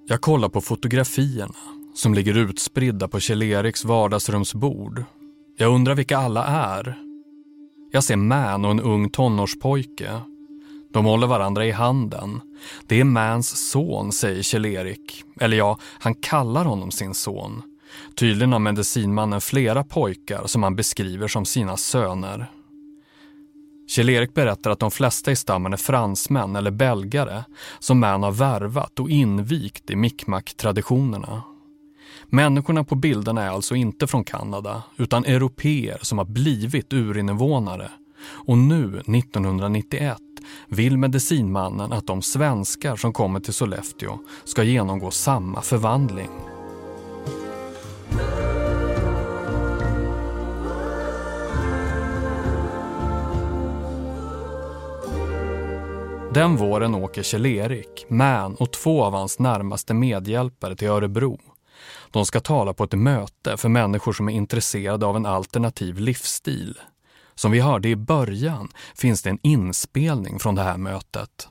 Jag 0.08 0.22
kollar 0.22 0.50
på 0.50 0.62
fotografierna 0.62 1.54
som 1.94 2.14
ligger 2.14 2.38
utspridda 2.38 3.08
på 3.08 3.20
Kjell-Eriks 3.20 3.86
vardagsrumsbord. 3.86 5.04
Jag 5.58 5.74
undrar 5.74 5.96
vilka 5.96 6.18
alla 6.18 6.46
är. 6.46 6.98
Jag 7.92 8.04
ser 8.04 8.16
Man 8.16 8.66
och 8.66 8.72
en 8.72 8.80
ung 8.80 9.10
tonårspojke. 9.10 10.22
De 10.92 11.06
håller 11.06 11.28
varandra 11.28 11.66
i 11.66 11.72
handen. 11.72 12.42
Det 12.88 13.00
är 13.00 13.04
Mans 13.04 13.70
son, 13.72 14.12
säger 14.12 14.42
Kjell-Erik. 14.44 15.24
Eller 15.40 15.58
ja, 15.58 15.78
han 16.00 16.16
kallar 16.16 16.66
honom 16.66 16.92
sin 16.92 17.14
son. 17.14 17.62
Tydligen 18.16 18.52
har 18.52 18.60
medicinmannen 18.60 19.42
flera 19.42 19.84
pojkar 19.84 20.48
som 20.48 20.64
han 20.64 20.76
beskriver 20.76 21.28
som 21.28 21.46
sina 21.46 21.78
söner. 21.78 22.52
Kjell-Erik 23.88 24.34
berättar 24.34 24.72
att 24.72 24.80
de 24.80 24.92
flesta 24.92 25.32
i 25.32 25.36
stammen 25.36 25.74
är 25.74 25.78
fransmän 25.78 26.56
eller 26.56 26.72
belgare 26.72 27.44
som 27.80 28.00
Man 28.00 28.24
har 28.24 28.32
värvat 28.32 29.00
och 29.00 29.10
invigt 29.10 29.90
i 29.90 29.96
mikmak-traditionerna. 29.96 31.44
Människorna 32.30 32.84
på 32.84 32.96
bilderna 32.96 33.44
är 33.44 33.50
alltså 33.50 33.76
inte 33.76 34.08
från 34.08 34.24
Kanada 34.24 34.84
utan 34.98 35.26
europeer 35.26 35.98
som 36.02 36.18
har 36.18 36.26
blivit 36.26 36.94
urinvånare. 36.94 37.92
Och 38.24 38.58
nu, 38.58 39.00
1991, 39.00 40.18
vill 40.68 40.98
medicinmannen 40.98 41.94
att 41.94 42.08
de 42.08 42.22
svenskar 42.22 42.96
som 42.96 43.14
kommer 43.14 43.40
till 43.40 43.54
Sollefteå 43.54 44.20
ska 44.44 44.64
genomgå 44.64 45.12
samma 45.12 45.62
förvandling. 45.62 46.30
Den 56.34 56.58
våren 56.58 56.96
åker 56.96 57.24
Kjell-Erik, 57.24 58.06
Man 58.10 58.56
och 58.56 58.72
två 58.72 59.04
av 59.04 59.14
hans 59.14 59.40
närmaste 59.40 59.94
medhjälpare 59.94 60.76
till 60.76 60.88
Örebro. 60.88 61.40
De 62.12 62.26
ska 62.26 62.40
tala 62.40 62.74
på 62.74 62.84
ett 62.84 62.94
möte 62.94 63.58
för 63.58 63.70
människor 63.70 64.14
som 64.14 64.30
är 64.30 64.34
intresserade 64.34 65.06
av 65.06 65.16
en 65.16 65.26
alternativ 65.26 66.00
livsstil. 66.00 66.80
Som 67.42 67.52
vi 67.52 67.60
hörde 67.60 67.90
i 67.90 67.96
början 67.96 68.68
finns 68.96 69.22
det 69.24 69.30
en 69.30 69.40
inspelning 69.44 70.40
från 70.40 70.56
det 70.56 70.62
här 70.62 70.78
mötet. 70.78 71.48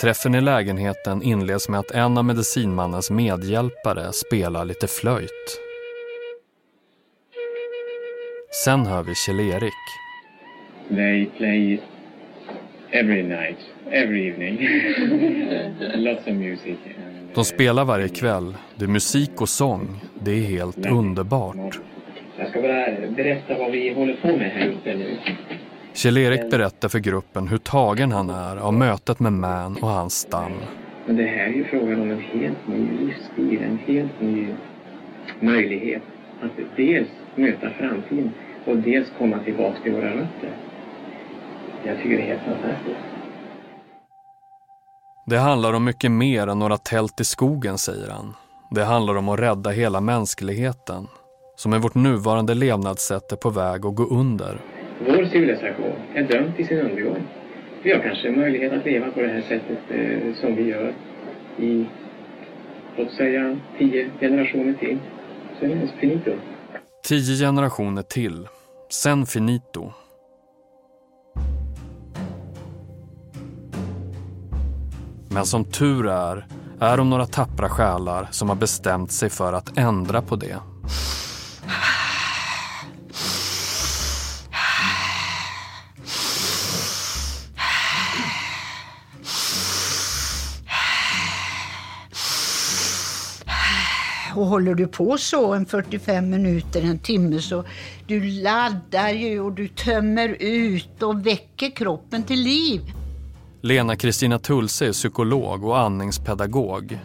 Träffen 0.00 0.34
i 0.34 0.40
lägenheten 0.40 1.22
inleds 1.22 1.68
med 1.68 1.80
att 1.80 1.90
en 1.90 2.18
av 2.18 2.24
medicinmannens 2.24 3.10
medhjälpare 3.10 4.12
spelar 4.12 4.64
lite 4.64 4.86
flöjt. 4.86 5.60
Sen 8.64 8.86
hör 8.86 9.02
vi 9.02 9.14
Kjell-Erik. 9.14 9.82
They 10.88 11.26
play 11.26 11.80
every 12.90 13.22
night, 13.22 13.58
every 13.90 14.28
evening. 14.28 14.58
Lots 16.04 16.26
of 16.26 16.34
music. 16.34 16.78
De 17.34 17.44
spelar 17.44 17.84
varje 17.84 18.08
kväll. 18.08 18.56
Det 18.76 18.84
är 18.84 18.88
musik 18.88 19.40
och 19.40 19.48
sång. 19.48 20.00
Det 20.20 20.30
är 20.30 20.42
helt 20.42 20.86
underbart. 20.86 21.80
Jag 22.36 22.48
ska 22.48 22.62
bara 22.62 22.86
berätta 23.16 23.58
vad 23.58 23.70
vi 23.70 23.94
håller 23.94 24.16
på 24.16 24.28
med 24.28 24.50
här 24.50 24.68
uppe 24.68 24.94
nu. 24.94 25.18
Kjell-Erik 25.94 26.50
berättar 26.50 26.88
för 26.88 26.98
gruppen 26.98 27.48
hur 27.48 27.58
tagen 27.58 28.12
han 28.12 28.30
är 28.30 28.56
av 28.56 28.74
mötet 28.74 29.20
med 29.20 29.32
Man 29.32 29.76
och 29.76 29.88
hans 29.88 30.14
stam. 30.14 30.52
Men 31.06 31.16
det 31.16 31.22
här 31.22 31.46
är 31.46 31.52
ju 31.52 31.64
frågan 31.64 32.00
om 32.00 32.10
en 32.10 32.20
helt 32.20 32.68
ny 32.68 32.88
livsstil, 33.00 33.62
en 33.62 33.78
helt 33.86 34.20
ny 34.20 34.46
möjlighet 35.40 36.02
att 36.40 36.76
dels 36.76 37.08
möta 37.34 37.70
framtiden 37.70 38.30
och 38.64 38.76
dels 38.76 39.08
komma 39.18 39.38
tillbaka 39.38 39.76
till 39.82 39.92
våra 39.92 40.10
rötter. 40.10 40.50
Jag 41.84 41.96
tycker 41.96 42.16
det 42.16 42.22
är 42.22 42.26
helt 42.26 42.42
fantastiskt. 42.42 43.11
Det 45.26 45.38
handlar 45.38 45.72
om 45.72 45.84
mycket 45.84 46.10
mer 46.10 46.46
än 46.46 46.58
några 46.58 46.76
tält 46.76 47.20
i 47.20 47.24
skogen, 47.24 47.78
säger 47.78 48.08
han. 48.08 48.34
Det 48.70 48.84
handlar 48.84 49.14
om 49.16 49.28
att 49.28 49.40
rädda 49.40 49.70
hela 49.70 50.00
mänskligheten, 50.00 51.06
som 51.56 51.70
med 51.70 51.82
vårt 51.82 51.94
nuvarande 51.94 52.54
levnadssätt 52.54 53.32
är 53.32 53.36
på 53.36 53.50
väg 53.50 53.86
att 53.86 53.94
gå 53.94 54.04
under. 54.04 54.60
Vår 55.06 55.24
civilisation 55.24 55.92
är 56.14 56.22
dömd 56.22 56.56
till 56.56 56.66
sin 56.66 56.80
undergång. 56.80 57.22
Vi 57.82 57.92
har 57.92 58.00
kanske 58.00 58.30
möjlighet 58.30 58.72
att 58.72 58.84
leva 58.84 59.10
på 59.10 59.20
det 59.20 59.28
här 59.28 59.42
sättet 59.42 59.78
eh, 59.88 60.34
som 60.40 60.56
vi 60.56 60.62
gör 60.62 60.94
i 61.58 61.86
låt 62.96 63.12
säga 63.12 63.56
tio 63.78 64.10
generationer 64.20 64.72
till, 64.72 64.98
så 65.58 65.64
är 65.64 65.68
det 65.68 65.88
finito. 66.00 66.30
Tio 67.02 67.46
generationer 67.46 68.02
till, 68.02 68.48
sen 68.90 69.26
finito. 69.26 69.92
Men 75.34 75.46
som 75.46 75.64
tur 75.64 76.06
är, 76.06 76.46
är 76.80 76.96
de 76.96 77.10
några 77.10 77.26
tappra 77.26 77.68
själar 77.68 78.28
som 78.30 78.48
har 78.48 78.56
bestämt 78.56 79.12
sig 79.12 79.30
för 79.30 79.52
att 79.52 79.78
ändra 79.78 80.22
på 80.22 80.36
det. 80.36 80.56
Och 94.34 94.46
håller 94.46 94.74
du 94.74 94.86
på 94.86 95.18
så 95.18 95.54
en 95.54 95.66
45 95.66 96.30
minuter, 96.30 96.82
en 96.82 96.98
timme 96.98 97.38
så 97.38 97.64
du 98.06 98.20
laddar 98.20 99.10
ju 99.10 99.40
och 99.40 99.52
du 99.52 99.68
tömmer 99.68 100.36
ut 100.40 101.02
och 101.02 101.26
väcker 101.26 101.70
kroppen 101.70 102.22
till 102.22 102.40
liv. 102.40 103.01
Lena 103.64 103.96
Kristina 103.96 104.38
Tulse 104.38 104.86
är 104.86 104.92
psykolog 104.92 105.64
och 105.64 105.78
andningspedagog. 105.78 106.98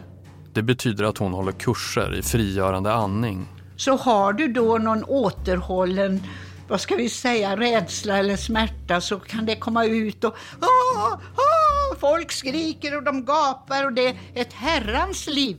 Det 0.54 0.62
betyder 0.62 1.04
att 1.04 1.18
hon 1.18 1.32
håller 1.32 1.52
kurser 1.52 2.14
i 2.18 2.22
frigörande 2.22 2.92
andning. 2.92 3.46
Så 3.76 3.96
har 3.96 4.32
du 4.32 4.48
då 4.48 4.78
någon 4.78 5.04
återhållen, 5.04 6.22
vad 6.68 6.80
ska 6.80 6.96
vi 6.96 7.08
säga, 7.08 7.56
rädsla 7.56 8.18
eller 8.18 8.36
smärta 8.36 9.00
så 9.00 9.18
kan 9.18 9.46
det 9.46 9.56
komma 9.56 9.84
ut 9.84 10.24
och 10.24 10.36
ah, 10.60 11.12
ah, 11.34 11.96
folk 12.00 12.32
skriker 12.32 12.96
och 12.96 13.02
de 13.02 13.24
gapar 13.24 13.84
och 13.84 13.92
det 13.92 14.06
är 14.06 14.16
ett 14.34 14.52
herrans 14.52 15.26
liv. 15.26 15.56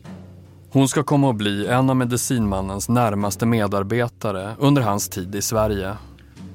Hon 0.72 0.90
ska 0.90 1.04
komma 1.04 1.30
att 1.30 1.36
bli 1.36 1.68
en 1.68 1.90
av 1.90 1.96
medicinmannens 1.96 2.90
närmaste 2.90 3.46
medarbetare 3.46 4.56
under 4.60 4.82
hans 4.82 5.10
tid 5.10 5.36
i 5.36 5.42
Sverige. 5.42 5.98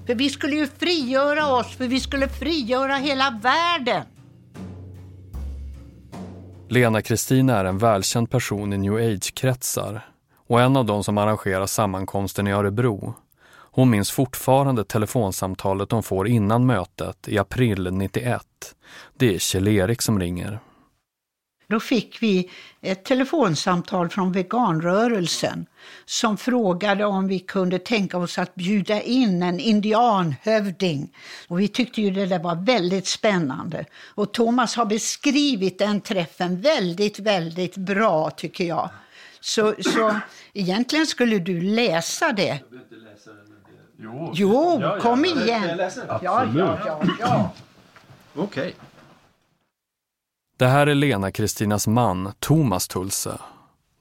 För 0.06 0.14
vi 0.14 0.30
skulle 0.30 0.56
ju 0.56 0.66
frigöra 0.66 1.46
oss, 1.46 1.76
för 1.76 1.88
vi 1.88 2.00
skulle 2.00 2.28
frigöra 2.28 2.96
hela 2.96 3.40
världen. 3.42 4.04
Lena 6.68 7.02
Kristina 7.02 7.58
är 7.58 7.64
en 7.64 7.78
välkänd 7.78 8.30
person 8.30 8.72
i 8.72 8.78
new 8.78 8.94
age-kretsar 8.94 10.00
och 10.46 10.60
en 10.60 10.76
av 10.76 10.84
de 10.84 11.04
som 11.04 11.18
arrangerar 11.18 11.66
sammankomsten 11.66 12.46
i 12.46 12.52
Örebro. 12.52 13.14
Hon 13.50 13.90
minns 13.90 14.10
fortfarande 14.10 14.84
telefonsamtalet 14.84 15.88
de 15.88 16.02
får 16.02 16.28
innan 16.28 16.66
mötet 16.66 17.28
i 17.28 17.38
april 17.38 17.92
91. 17.92 18.42
Det 19.18 19.34
är 19.34 19.38
Kjell-Erik 19.38 20.02
som 20.02 20.20
ringer. 20.20 20.58
Då 21.74 21.80
fick 21.80 22.22
vi 22.22 22.50
ett 22.80 23.04
telefonsamtal 23.04 24.08
från 24.08 24.32
veganrörelsen 24.32 25.66
som 26.04 26.36
frågade 26.36 27.04
om 27.04 27.28
vi 27.28 27.38
kunde 27.38 27.78
tänka 27.78 28.18
oss 28.18 28.38
att 28.38 28.54
bjuda 28.54 29.00
in 29.02 29.42
en 29.42 29.60
indianhövding. 29.60 31.16
Och 31.48 31.60
vi 31.60 31.68
tyckte 31.68 32.02
ju 32.02 32.10
det 32.10 32.26
där 32.26 32.38
var 32.38 32.54
väldigt 32.54 33.06
spännande. 33.06 33.84
Och 34.14 34.32
Thomas 34.32 34.76
har 34.76 34.84
beskrivit 34.86 35.78
den 35.78 36.00
träffen 36.00 36.60
väldigt, 36.60 37.18
väldigt 37.18 37.76
bra 37.76 38.30
tycker 38.30 38.64
jag. 38.64 38.90
Så, 39.40 39.74
så 39.80 40.20
egentligen 40.52 41.06
skulle 41.06 41.38
du 41.38 41.60
läsa 41.60 42.32
det. 42.32 42.58
Jo, 43.98 44.32
Jo, 44.34 44.78
Ja, 44.80 44.94
ja. 44.96 45.00
kom 45.00 45.24
igen. 45.24 45.76
läsa? 45.76 46.00
Ja, 46.22 46.44
ja, 46.56 46.78
ja, 46.86 47.02
ja. 47.20 47.52
Okej. 48.34 48.74
Det 50.56 50.66
här 50.66 50.86
är 50.86 50.94
Lena 50.94 51.30
Kristinas 51.30 51.86
man, 51.86 52.32
Thomas 52.38 52.88
Tulse. 52.88 53.38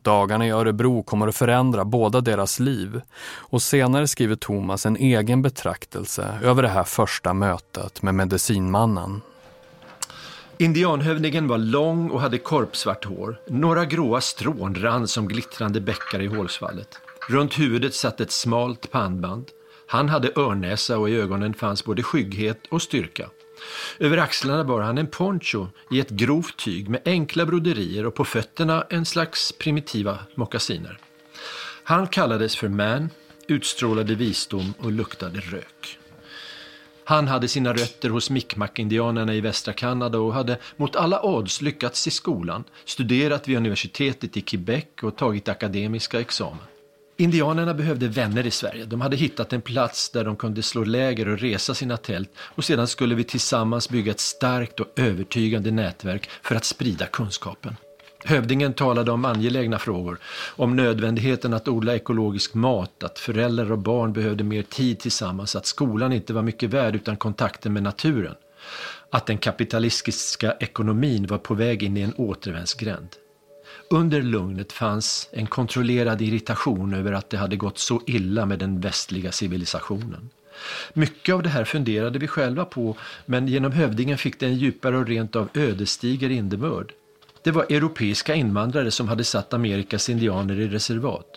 Dagarna 0.01 0.47
i 0.47 0.49
Örebro 0.49 1.03
kommer 1.03 1.27
att 1.27 1.35
förändra 1.35 1.85
båda 1.85 2.21
deras 2.21 2.59
liv 2.59 3.01
och 3.25 3.61
senare 3.61 4.07
skriver 4.07 4.35
Thomas 4.35 4.85
en 4.85 4.97
egen 4.97 5.41
betraktelse 5.41 6.39
över 6.43 6.61
det 6.61 6.69
här 6.69 6.83
första 6.83 7.33
mötet 7.33 8.01
med 8.01 8.15
medicinmannen. 8.15 9.21
Indianhövdingen 10.57 11.47
var 11.47 11.57
lång 11.57 12.09
och 12.09 12.21
hade 12.21 12.37
korpsvart 12.37 13.05
hår. 13.05 13.39
Några 13.47 13.85
gråa 13.85 14.21
strån 14.21 14.75
rann 14.75 15.07
som 15.07 15.27
glittrande 15.27 15.81
bäckar 15.81 16.21
i 16.21 16.27
hålsvallet. 16.27 16.99
Runt 17.29 17.59
huvudet 17.59 17.93
satt 17.93 18.21
ett 18.21 18.31
smalt 18.31 18.91
pannband. 18.91 19.45
Han 19.87 20.09
hade 20.09 20.31
örnäsa 20.35 20.97
och 20.97 21.09
i 21.09 21.15
ögonen 21.15 21.53
fanns 21.53 21.85
både 21.85 22.03
skygghet 22.03 22.59
och 22.71 22.81
styrka. 22.81 23.29
Över 23.99 24.17
axlarna 24.17 24.63
bar 24.63 24.81
han 24.81 24.97
en 24.97 25.07
poncho 25.07 25.67
i 25.91 25.99
ett 25.99 26.09
grovt 26.09 26.57
tyg 26.57 26.89
med 26.89 27.01
enkla 27.05 27.45
broderier 27.45 28.05
och 28.05 28.15
på 28.15 28.25
fötterna 28.25 28.85
en 28.89 29.05
slags 29.05 29.51
primitiva 29.51 30.19
mockasiner. 30.35 30.97
Han 31.83 32.07
kallades 32.07 32.55
för 32.55 32.67
man, 32.67 33.09
utstrålade 33.47 34.15
visdom 34.15 34.73
och 34.79 34.91
luktade 34.91 35.39
rök. 35.39 35.99
Han 37.05 37.27
hade 37.27 37.47
sina 37.47 37.73
rötter 37.73 38.09
hos 38.09 38.29
Mi'kmaq-indianerna 38.29 39.33
i 39.33 39.41
västra 39.41 39.73
Kanada 39.73 40.19
och 40.19 40.33
hade 40.33 40.57
mot 40.77 40.95
alla 40.95 41.25
odds 41.25 41.61
lyckats 41.61 42.07
i 42.07 42.11
skolan, 42.11 42.63
studerat 42.85 43.47
vid 43.47 43.57
universitetet 43.57 44.37
i 44.37 44.41
Quebec 44.41 44.85
och 45.01 45.17
tagit 45.17 45.49
akademiska 45.49 46.19
examen. 46.19 46.63
Indianerna 47.17 47.73
behövde 47.73 48.07
vänner 48.07 48.45
i 48.45 48.51
Sverige. 48.51 48.85
De 48.85 49.01
hade 49.01 49.15
hittat 49.15 49.53
en 49.53 49.61
plats 49.61 50.09
där 50.09 50.23
de 50.23 50.35
kunde 50.35 50.63
slå 50.63 50.83
läger 50.83 51.27
och 51.27 51.39
resa 51.39 51.73
sina 51.73 51.97
tält 51.97 52.29
och 52.37 52.63
sedan 52.63 52.87
skulle 52.87 53.15
vi 53.15 53.23
tillsammans 53.23 53.89
bygga 53.89 54.11
ett 54.11 54.19
starkt 54.19 54.79
och 54.79 54.87
övertygande 54.95 55.71
nätverk 55.71 56.29
för 56.41 56.55
att 56.55 56.65
sprida 56.65 57.05
kunskapen. 57.05 57.75
Hövdingen 58.25 58.73
talade 58.73 59.11
om 59.11 59.25
angelägna 59.25 59.79
frågor, 59.79 60.19
om 60.55 60.75
nödvändigheten 60.75 61.53
att 61.53 61.67
odla 61.67 61.95
ekologisk 61.95 62.53
mat, 62.53 63.03
att 63.03 63.19
föräldrar 63.19 63.71
och 63.71 63.77
barn 63.77 64.13
behövde 64.13 64.43
mer 64.43 64.63
tid 64.63 64.99
tillsammans, 64.99 65.55
att 65.55 65.65
skolan 65.65 66.13
inte 66.13 66.33
var 66.33 66.41
mycket 66.41 66.69
värd 66.69 66.95
utan 66.95 67.17
kontakten 67.17 67.73
med 67.73 67.83
naturen. 67.83 68.35
Att 69.09 69.25
den 69.25 69.37
kapitalistiska 69.37 70.53
ekonomin 70.59 71.27
var 71.27 71.37
på 71.37 71.53
väg 71.53 71.83
in 71.83 71.97
i 71.97 72.01
en 72.01 72.13
återvändsgränd. 72.13 73.09
Under 73.93 74.21
lugnet 74.21 74.71
fanns 74.71 75.29
en 75.31 75.47
kontrollerad 75.47 76.21
irritation 76.21 76.93
över 76.93 77.11
att 77.11 77.29
det 77.29 77.37
hade 77.37 77.55
gått 77.55 77.77
så 77.77 78.01
illa 78.05 78.45
med 78.45 78.59
den 78.59 78.79
västliga 78.79 79.31
civilisationen. 79.31 80.29
Mycket 80.93 81.35
av 81.35 81.43
det 81.43 81.49
här 81.49 81.63
funderade 81.63 82.19
vi 82.19 82.27
själva 82.27 82.65
på, 82.65 82.97
men 83.25 83.47
genom 83.47 83.71
hövdingen 83.71 84.17
fick 84.17 84.39
det 84.39 84.45
en 84.45 84.55
djupare 84.55 84.97
och 84.97 85.07
rent 85.07 85.35
av 85.35 85.49
ödesdiger 85.53 86.29
innebörd. 86.29 86.93
Det 87.43 87.51
var 87.51 87.63
europeiska 87.63 88.35
invandrare 88.35 88.91
som 88.91 89.07
hade 89.07 89.23
satt 89.23 89.53
Amerikas 89.53 90.09
indianer 90.09 90.59
i 90.59 90.67
reservat. 90.67 91.27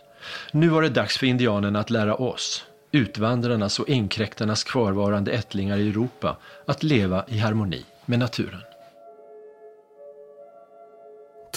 Nu 0.52 0.68
var 0.68 0.82
det 0.82 0.88
dags 0.88 1.18
för 1.18 1.26
indianerna 1.26 1.80
att 1.80 1.90
lära 1.90 2.14
oss, 2.14 2.64
utvandrarnas 2.92 3.78
och 3.80 3.88
inkräktarnas 3.88 4.64
kvarvarande 4.64 5.32
ättlingar 5.32 5.76
i 5.76 5.88
Europa, 5.88 6.36
att 6.66 6.82
leva 6.82 7.24
i 7.28 7.38
harmoni 7.38 7.84
med 8.06 8.18
naturen. 8.18 8.60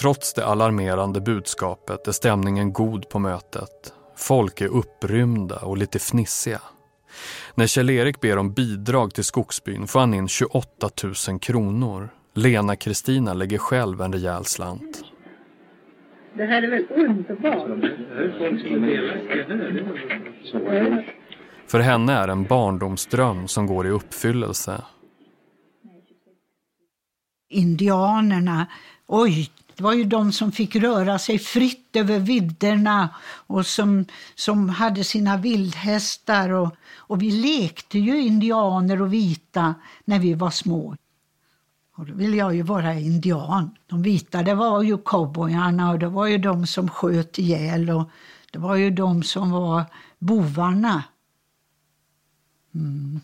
Trots 0.00 0.34
det 0.34 0.46
alarmerande 0.46 1.20
budskapet 1.20 2.08
är 2.08 2.12
stämningen 2.12 2.72
god 2.72 3.08
på 3.08 3.18
mötet. 3.18 3.94
Folk 4.16 4.60
är 4.60 4.66
upprymda 4.66 5.56
och 5.56 5.78
lite 5.78 5.98
fnissiga. 5.98 6.60
När 7.54 7.66
Kjell-Erik 7.66 8.20
ber 8.20 8.36
om 8.36 8.52
bidrag 8.52 9.14
till 9.14 9.24
skogsbyn 9.24 9.86
får 9.86 10.00
han 10.00 10.14
in 10.14 10.28
28 10.28 10.90
000 11.28 11.40
kronor. 11.40 12.08
Lena 12.34 12.76
Kristina 12.76 13.34
lägger 13.34 13.58
själv 13.58 14.00
en 14.00 14.12
rejäl 14.12 14.44
slant. 14.44 15.04
Det 16.34 16.44
här 16.44 16.62
är 16.62 16.70
väl 16.70 16.86
underbart? 16.90 17.68
För 21.66 21.80
henne 21.80 22.12
är 22.12 22.28
en 22.28 22.44
barndomsdröm 22.44 23.48
som 23.48 23.66
går 23.66 23.86
i 23.86 23.90
uppfyllelse. 23.90 24.82
indianerna, 27.50 28.66
oj, 29.06 29.50
det 29.80 29.84
var 29.84 29.92
ju 29.92 30.04
de 30.04 30.32
som 30.32 30.52
fick 30.52 30.76
röra 30.76 31.18
sig 31.18 31.38
fritt 31.38 31.96
över 31.96 32.18
vidderna 32.18 33.08
och 33.46 33.66
som, 33.66 34.04
som 34.34 34.68
hade 34.68 35.04
sina 35.04 35.36
vildhästar. 35.36 36.50
Och, 36.50 36.74
och 36.96 37.22
vi 37.22 37.30
lekte 37.30 37.98
ju 37.98 38.20
indianer 38.20 39.02
och 39.02 39.12
vita 39.12 39.74
när 40.04 40.18
vi 40.18 40.34
var 40.34 40.50
små. 40.50 40.96
Och 41.96 42.06
då 42.06 42.14
ville 42.14 42.36
jag 42.36 42.54
ju 42.54 42.62
vara 42.62 42.94
indian. 42.94 43.70
De 43.86 44.02
vita 44.02 44.42
det 44.42 44.54
var 44.54 44.82
ju 44.82 44.98
cowboyarna 44.98 45.90
och 45.90 45.98
det 45.98 46.08
var 46.08 46.26
ju 46.26 46.38
de 46.38 46.66
som 46.66 46.88
sköt 46.88 47.38
ihjäl 47.38 47.90
och 47.90 48.10
det 48.52 48.58
var 48.58 48.76
ju 48.76 48.90
de 48.90 49.22
som 49.22 49.50
var 49.50 49.84
bovarna. 50.18 51.04
Mm. 52.74 53.20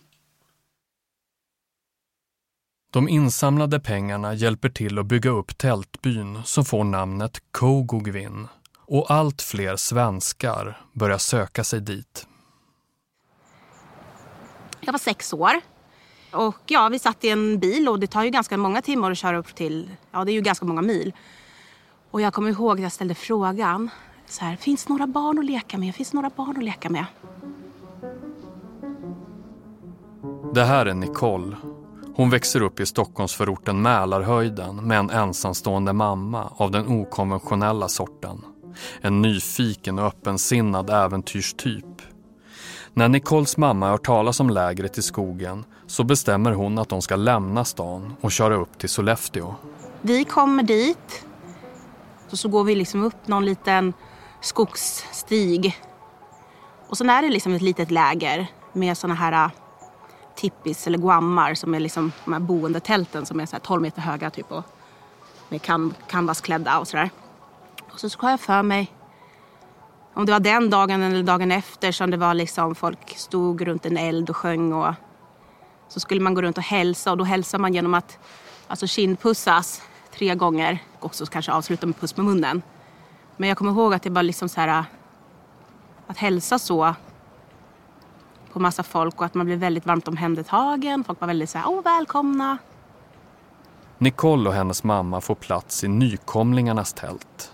De 2.96 3.08
insamlade 3.08 3.80
pengarna 3.80 4.34
hjälper 4.34 4.68
till 4.68 4.98
att 4.98 5.06
bygga 5.06 5.30
upp 5.30 5.58
tältbyn 5.58 6.42
som 6.44 6.64
får 6.64 6.84
namnet 6.84 7.42
Kogugvin 7.50 8.48
och 8.86 9.10
allt 9.10 9.42
fler 9.42 9.76
svenskar 9.76 10.80
börjar 10.92 11.18
söka 11.18 11.64
sig 11.64 11.80
dit. 11.80 12.26
Jag 14.80 14.92
var 14.92 14.98
sex 14.98 15.32
år. 15.32 15.52
Och 16.32 16.56
ja, 16.66 16.88
vi 16.88 16.98
satt 16.98 17.24
i 17.24 17.28
en 17.28 17.58
bil 17.58 17.88
och 17.88 18.00
det 18.00 18.06
tar 18.06 18.24
ju 18.24 18.30
ganska 18.30 18.56
många 18.56 18.82
timmar 18.82 19.10
att 19.10 19.18
köra 19.18 19.36
upp 19.38 19.54
till, 19.54 19.90
ja 20.10 20.24
det 20.24 20.32
är 20.32 20.34
ju 20.34 20.40
ganska 20.40 20.66
många 20.66 20.82
mil. 20.82 21.12
Och 22.10 22.20
jag 22.20 22.34
kommer 22.34 22.50
ihåg 22.50 22.76
att 22.76 22.82
jag 22.82 22.92
ställde 22.92 23.14
frågan. 23.14 23.90
Så 24.26 24.44
här, 24.44 24.56
finns 24.56 24.84
det 24.84 24.92
några 24.92 25.06
barn 25.06 25.38
att 25.38 25.44
leka 25.44 25.78
med? 25.78 25.94
Finns 25.94 26.10
det 26.10 26.16
några 26.16 26.30
barn 26.36 26.56
att 26.56 26.64
leka 26.64 26.90
med? 26.90 27.04
Det 30.54 30.64
här 30.64 30.86
är 30.86 30.94
Nicole. 30.94 31.56
Hon 32.16 32.30
växer 32.30 32.62
upp 32.62 32.80
i 32.80 32.86
Stockholmsförorten 32.86 33.82
Mälarhöjden 33.82 34.76
med 34.76 34.98
en 34.98 35.10
ensamstående 35.10 35.92
mamma 35.92 36.52
av 36.56 36.70
den 36.70 36.88
okonventionella 36.88 37.88
sorten. 37.88 38.44
En 39.00 39.22
nyfiken 39.22 39.98
och 39.98 40.06
öppensinnad 40.06 40.90
äventyrstyp. 40.90 42.02
När 42.94 43.08
Nicoles 43.08 43.56
mamma 43.56 43.88
hör 43.88 43.98
talas 43.98 44.40
om 44.40 44.50
lägret 44.50 44.98
i 44.98 45.02
skogen 45.02 45.64
så 45.86 46.04
bestämmer 46.04 46.52
hon 46.52 46.78
att 46.78 46.88
de 46.88 47.02
ska 47.02 47.16
lämna 47.16 47.64
stan 47.64 48.16
och 48.20 48.32
köra 48.32 48.54
upp 48.54 48.78
till 48.78 48.88
Sollefteå. 48.88 49.54
Vi 50.00 50.24
kommer 50.24 50.62
dit. 50.62 51.26
Och 52.30 52.38
så 52.38 52.48
går 52.48 52.64
vi 52.64 52.74
liksom 52.74 53.02
upp 53.02 53.28
någon 53.28 53.44
liten 53.44 53.92
skogsstig. 54.40 55.76
Och 56.88 56.98
sen 56.98 57.10
är 57.10 57.22
det 57.22 57.28
liksom 57.28 57.54
ett 57.54 57.62
litet 57.62 57.90
läger 57.90 58.46
med 58.72 58.98
såna 58.98 59.14
här 59.14 59.50
tippis 60.36 60.86
eller 60.86 60.98
guammar 60.98 61.54
som 61.54 61.74
är 61.74 61.80
liksom 61.80 62.12
de 62.24 62.32
här 62.32 62.40
boendetälten 62.40 63.26
som 63.26 63.40
är 63.40 63.46
så 63.46 63.56
12 63.58 63.82
meter 63.82 64.00
höga 64.00 64.30
typ 64.30 64.52
och 64.52 64.64
med 65.48 65.62
can 65.62 65.94
canvasklädda 66.08 66.78
och 66.78 66.88
sådär. 66.88 67.10
Och 67.92 68.00
så 68.00 68.08
ska 68.08 68.30
jag 68.30 68.40
för 68.40 68.62
mig 68.62 68.92
om 70.14 70.26
det 70.26 70.32
var 70.32 70.40
den 70.40 70.70
dagen 70.70 71.02
eller 71.02 71.22
dagen 71.22 71.52
efter 71.52 71.92
som 71.92 72.10
det 72.10 72.16
var 72.16 72.34
liksom 72.34 72.74
folk 72.74 73.18
stod 73.18 73.66
runt 73.66 73.86
en 73.86 73.96
eld 73.96 74.30
och 74.30 74.36
sjöng 74.36 74.72
och 74.72 74.94
så 75.88 76.00
skulle 76.00 76.20
man 76.20 76.34
gå 76.34 76.42
runt 76.42 76.58
och 76.58 76.64
hälsa 76.64 77.10
och 77.10 77.16
då 77.16 77.24
hälsar 77.24 77.58
man 77.58 77.74
genom 77.74 77.94
att 77.94 78.18
alltså 78.66 78.86
kindpussas 78.86 79.82
tre 80.14 80.34
gånger 80.34 80.78
och 81.00 81.14
så 81.14 81.26
kanske 81.26 81.52
avsluta 81.52 81.86
med 81.86 82.00
puss 82.00 82.16
med 82.16 82.26
munnen. 82.26 82.62
Men 83.36 83.48
jag 83.48 83.58
kommer 83.58 83.70
ihåg 83.70 83.94
att 83.94 84.02
det 84.02 84.10
var 84.10 84.22
liksom 84.22 84.48
så 84.48 84.60
här 84.60 84.84
att 86.06 86.18
hälsa 86.18 86.58
så 86.58 86.94
på 88.56 88.60
massa 88.60 88.82
folk 88.82 89.20
och 89.20 89.24
att 89.26 89.34
man 89.34 89.46
blev 89.46 89.58
väldigt 89.58 89.86
varmt 89.86 90.08
omhändertagen. 90.08 91.04
Folk 91.04 91.20
var 91.20 91.26
väldigt 91.26 91.50
så 91.50 91.58
här, 91.58 91.68
åh 91.68 91.82
välkomna. 91.84 92.58
Nicole 93.98 94.48
och 94.48 94.54
hennes 94.54 94.84
mamma 94.84 95.20
får 95.20 95.34
plats 95.34 95.84
i 95.84 95.88
nykomlingarnas 95.88 96.92
tält. 96.92 97.52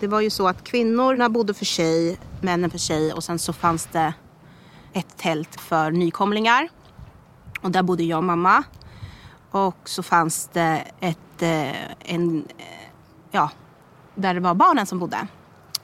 Det 0.00 0.06
var 0.06 0.20
ju 0.20 0.30
så 0.30 0.48
att 0.48 0.64
kvinnorna 0.64 1.28
bodde 1.28 1.54
för 1.54 1.64
sig, 1.64 2.18
männen 2.40 2.70
för 2.70 2.78
sig 2.78 3.12
och 3.12 3.24
sen 3.24 3.38
så 3.38 3.52
fanns 3.52 3.88
det 3.92 4.14
ett 4.92 5.16
tält 5.16 5.60
för 5.60 5.90
nykomlingar. 5.90 6.68
Och 7.60 7.70
där 7.70 7.82
bodde 7.82 8.04
jag 8.04 8.18
och 8.18 8.24
mamma. 8.24 8.64
Och 9.50 9.78
så 9.84 10.02
fanns 10.02 10.50
det 10.52 10.82
ett, 11.00 11.42
eh, 11.42 12.12
en, 12.14 12.44
eh, 12.58 12.64
ja, 13.30 13.50
där 14.14 14.34
det 14.34 14.40
var 14.40 14.54
barnen 14.54 14.86
som 14.86 14.98
bodde 14.98 15.26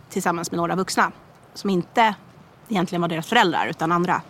tillsammans 0.08 0.50
med 0.50 0.58
några 0.58 0.76
vuxna. 0.76 1.12
Som 1.54 1.70
inte 1.70 2.14
egentligen 2.72 3.00
var 3.00 3.08
deras 3.08 3.26
föräldrar 3.26 3.66
utan 3.66 3.92
andra. 3.92 4.22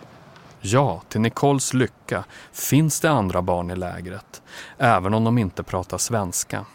Ja, 0.61 1.01
till 1.09 1.21
Nicoles 1.21 1.73
lycka 1.73 2.23
finns 2.51 2.99
det 2.99 3.11
andra 3.11 3.41
barn 3.41 3.71
i 3.71 3.75
lägret. 3.75 4.41
Även 4.77 5.13
om 5.13 5.23
de 5.23 5.37
inte 5.37 5.63
pratar 5.63 5.97
svenska. 5.97 6.65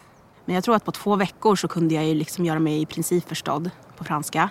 Men 0.45 0.55
jag 0.55 0.63
tror 0.63 0.75
att 0.75 0.85
på 0.85 0.91
två 0.91 1.15
veckor 1.15 1.55
så 1.55 1.67
kunde 1.67 1.95
jag 1.95 2.05
ju 2.05 2.13
liksom 2.13 2.45
göra 2.45 2.59
mig 2.59 2.81
i 2.81 2.85
princip 2.85 3.27
förstådd 3.27 3.69
på 3.97 4.03
franska. 4.03 4.49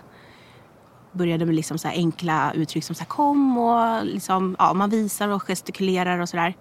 Började 1.13 1.47
med 1.47 1.55
liksom 1.55 1.79
så 1.79 1.89
enkla 1.89 2.53
uttryck 2.53 2.85
som 2.85 2.95
så 2.95 3.05
kom 3.05 3.59
och 3.59 4.05
liksom, 4.05 4.57
ja, 4.59 4.73
man 4.73 4.91
visar 4.91 5.29
och 5.29 5.43
gestikulerar 5.43 6.19
och 6.19 6.29
sådär. 6.29 6.55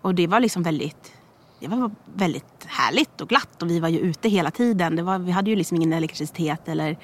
Och 0.00 0.14
det 0.14 0.26
var 0.26 0.40
liksom 0.40 0.62
väldigt, 0.62 1.12
det 1.60 1.68
var 1.68 1.90
väldigt 2.14 2.66
härligt 2.66 3.20
och 3.20 3.28
glatt 3.28 3.62
och 3.62 3.70
vi 3.70 3.80
var 3.80 3.88
ju 3.88 3.98
ute 3.98 4.28
hela 4.28 4.50
tiden. 4.50 4.96
Det 4.96 5.02
var, 5.02 5.18
vi 5.18 5.30
hade 5.30 5.50
ju 5.50 5.56
liksom 5.56 5.76
ingen 5.76 5.92
elektricitet 5.92 6.68
eller 6.68 6.98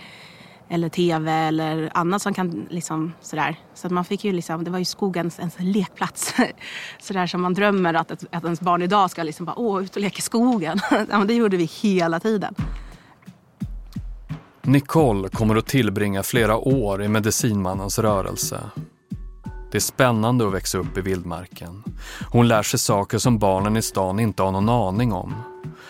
eller 0.69 0.89
tv 0.89 1.33
eller 1.33 1.91
annat 1.95 2.23
som 2.23 2.35
kan 2.35 2.67
liksom 2.71 3.13
sådär. 3.21 3.57
Så 3.75 3.87
att 3.87 3.93
man 3.93 4.05
fick 4.05 4.25
ju 4.25 4.33
liksom, 4.33 4.65
det 4.65 4.71
var 4.71 4.79
ju 4.79 4.85
skogens 4.85 5.39
ens 5.39 5.55
lekplats. 5.59 6.35
sådär 7.01 7.27
som 7.27 7.43
man 7.43 7.55
drömmer 7.55 7.95
att, 7.95 8.11
att, 8.11 8.25
att 8.31 8.45
ens 8.45 8.61
barn 8.61 8.83
idag 8.83 9.11
ska 9.11 9.23
liksom 9.23 9.47
bara, 9.47 9.59
åh, 9.59 9.83
ut 9.83 9.97
och 9.97 10.03
leka 10.03 10.19
i 10.19 10.23
skogen. 10.23 10.81
ja, 10.91 11.19
men 11.19 11.27
det 11.27 11.35
gjorde 11.35 11.57
vi 11.57 11.65
hela 11.65 12.21
tiden. 12.21 12.55
Nicole 14.63 15.29
kommer 15.29 15.57
att 15.57 15.67
tillbringa 15.67 16.23
flera 16.23 16.57
år 16.57 17.03
i 17.03 17.09
medicinmannens 17.09 17.99
rörelse. 17.99 18.61
Det 19.71 19.79
är 19.79 19.81
spännande 19.81 20.47
att 20.47 20.55
växa 20.55 20.79
upp 20.79 20.99
i 20.99 21.01
vildmarken. 21.01 21.85
Hon 22.31 22.49
lär 22.49 22.63
sig 22.63 22.79
saker 22.79 23.19
som 23.19 23.39
barnen 23.39 23.77
i 23.77 23.83
stan 23.83 24.21
inte 24.21 24.43
har 24.43 24.53
någon 24.53 24.69
aning 24.69 25.13
om. 25.13 25.35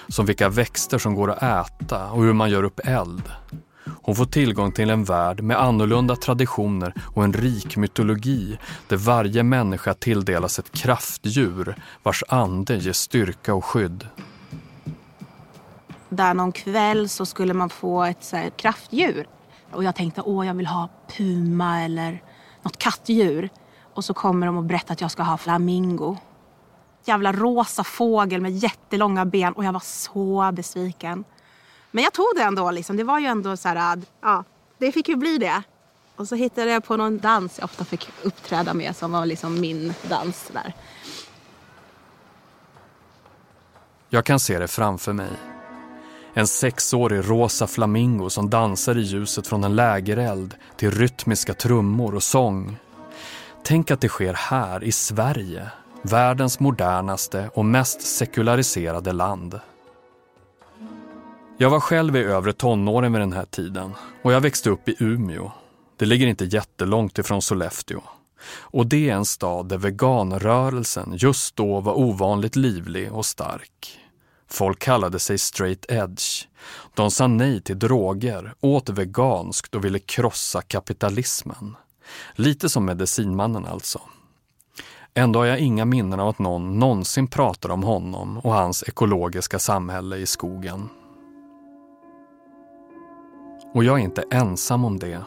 Som 0.09 0.27
vilka 0.27 0.49
växter 0.49 0.99
som 0.99 1.15
går 1.15 1.31
att 1.31 1.43
äta 1.43 2.11
och 2.11 2.23
hur 2.23 2.33
man 2.33 2.51
gör 2.51 2.63
upp 2.63 2.81
eld. 2.85 3.23
Hon 4.03 4.17
får 4.17 4.25
tillgång 4.25 4.73
till 4.73 4.91
en 4.91 5.05
värld 5.05 5.43
med 5.43 5.61
annorlunda 5.61 6.17
traditioner 6.17 6.95
och 7.15 7.25
en 7.25 7.33
rik 7.33 7.77
mytologi 7.77 8.59
där 8.89 8.97
varje 8.97 9.43
människa 9.43 9.95
tilldelas 9.95 10.59
ett 10.59 10.73
kraftdjur 10.73 11.77
vars 12.03 12.25
ande 12.29 12.77
ger 12.77 12.93
styrka 12.93 13.55
och 13.55 13.65
skydd. 13.65 14.09
Där 16.09 16.35
någon 16.35 16.53
kväll 16.53 17.09
så 17.09 17.27
skulle 17.27 17.55
man 17.55 17.71
få 17.71 18.05
ett 18.05 18.25
så 18.25 18.37
här, 18.37 18.51
kraftdjur. 18.51 19.27
Och 19.73 19.85
jag 19.85 19.95
tänkte, 19.95 20.23
åh 20.23 20.47
jag 20.47 20.55
vill 20.55 20.67
ha 20.67 20.89
puma 21.17 21.83
eller 21.83 22.23
något 22.63 22.79
kattdjur. 22.79 23.49
Och 23.95 24.05
så 24.05 24.15
kommer 24.15 24.47
de 24.47 24.57
och 24.57 24.65
berättar 24.65 24.93
att 24.95 25.01
jag 25.01 25.11
ska 25.11 25.23
ha 25.23 25.37
flamingo. 25.37 26.17
Jävla 27.05 27.33
rosa 27.33 27.85
fågel 27.85 28.41
med 28.41 28.53
jättelånga 28.53 29.25
ben 29.27 29.53
och 29.53 29.65
jag 29.65 29.73
var 29.73 29.83
så 29.85 30.53
besviken. 30.53 31.25
Men 31.91 32.05
jag 32.05 32.13
tog 32.13 32.33
det 32.37 32.43
ändå. 32.43 32.71
Liksom. 32.71 32.97
Det 32.97 33.05
var 33.05 33.19
ju 33.19 33.27
ändå 33.27 33.57
så 33.57 33.69
här, 33.69 33.97
äh, 33.97 34.03
ja, 34.21 34.45
det 34.79 34.93
fick 34.93 35.09
ju 35.09 35.17
bli 35.17 35.39
det. 35.39 35.63
Och 36.17 36.29
så 36.29 36.35
hittade 36.35 36.71
jag 36.71 36.85
på 36.85 36.97
någon 36.97 37.19
dans 37.19 37.59
jag 37.59 37.65
ofta 37.65 37.85
fick 37.85 38.09
uppträda 38.23 38.75
med 38.75 38.97
som 38.97 39.13
var 39.13 39.27
liksom 39.27 39.61
min 39.61 39.95
dans 40.09 40.51
där. 40.53 40.73
Jag 44.09 44.25
kan 44.25 44.41
se 44.41 44.59
det 44.59 44.69
framför 44.69 45.13
mig. 45.13 45.31
En 46.35 46.47
sexårig 46.47 47.31
rosa 47.31 47.67
flamingo 47.67 48.31
som 48.31 48.51
dansar 48.51 48.99
i 48.99 49.01
ljuset 49.01 49.47
från 49.47 49.65
en 49.65 49.77
lägereld 49.77 50.55
till 50.77 50.91
rytmiska 50.91 51.55
trummor 51.55 52.15
och 52.15 52.23
sång. 52.23 52.77
Tänk 53.65 53.91
att 53.91 54.01
det 54.01 54.09
sker 54.09 54.35
här 54.35 54.85
i 54.85 54.93
Sverige, 54.93 55.71
världens 56.03 56.61
modernaste 56.61 57.51
och 57.55 57.65
mest 57.65 58.03
sekulariserade 58.03 59.13
land. 59.13 59.61
Jag 61.59 61.71
var 61.71 61.81
själv 61.81 62.17
i 62.17 62.23
övre 62.23 62.53
tonåren 62.53 63.13
vid 63.13 63.23
den 63.23 63.33
här 63.33 63.45
tiden 63.45 63.95
och 64.23 64.33
jag 64.33 64.41
växte 64.41 64.71
upp 64.71 64.89
i 64.89 64.97
Umeå. 64.99 65.51
Det 65.97 66.07
ligger 66.07 66.27
inte 66.27 66.45
jättelångt 66.45 67.19
ifrån 67.19 67.43
Sollefteå. 67.43 68.01
Och 68.59 68.87
det 68.87 69.11
är 69.11 69.15
en 69.15 69.25
stad 69.25 69.69
där 69.69 69.79
veganrörelsen 69.79 71.13
just 71.17 71.57
då 71.57 71.81
var 71.81 71.99
ovanligt 71.99 72.57
livlig 72.57 73.13
och 73.13 73.27
stark. 73.27 74.01
Folk 74.49 74.79
kallade 74.79 75.19
sig 75.19 75.39
straight 75.39 75.87
edge. 75.89 76.47
De 76.95 77.11
sa 77.11 77.27
nej 77.27 77.61
till 77.61 77.79
droger, 77.79 78.55
åt 78.61 78.89
veganskt 78.89 79.75
och 79.75 79.85
ville 79.85 79.99
krossa 79.99 80.63
kapitalismen. 80.63 81.77
Lite 82.35 82.69
som 82.69 82.85
medicinmannen 82.85 83.67
alltså. 83.67 84.01
Ändå 85.15 85.39
har 85.39 85.47
jag 85.47 85.59
inga 85.59 85.85
minnen 85.85 86.21
av 86.21 86.29
att 86.29 86.39
någon 86.39 86.79
någonsin 86.79 87.27
pratar 87.27 87.69
om 87.69 87.83
honom 87.83 88.39
och 88.39 88.53
hans 88.53 88.85
ekologiska 88.89 89.59
samhälle 89.59 90.17
i 90.17 90.27
skogen. 90.27 90.89
Och 93.77 93.85
jag 93.85 94.01
är 94.01 94.05
inte 94.05 94.25
ensam 94.31 94.85
om 94.85 94.99
det. 94.99 95.21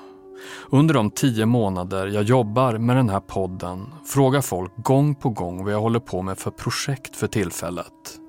Under 0.69 0.93
de 0.93 1.11
tio 1.11 1.45
månader 1.45 2.07
jag 2.07 2.23
jobbar 2.23 2.77
med 2.77 2.95
den 2.95 3.09
här 3.09 3.19
podden 3.19 3.93
frågar 4.05 4.41
folk 4.41 4.71
gång 4.75 5.15
på 5.15 5.29
gång 5.29 5.63
vad 5.63 5.73
jag 5.73 5.81
håller 5.81 5.99
på 5.99 6.21
med 6.21 6.37
för 6.37 6.51
projekt 6.51 7.15
för 7.15 7.27
tillfället. 7.27 8.19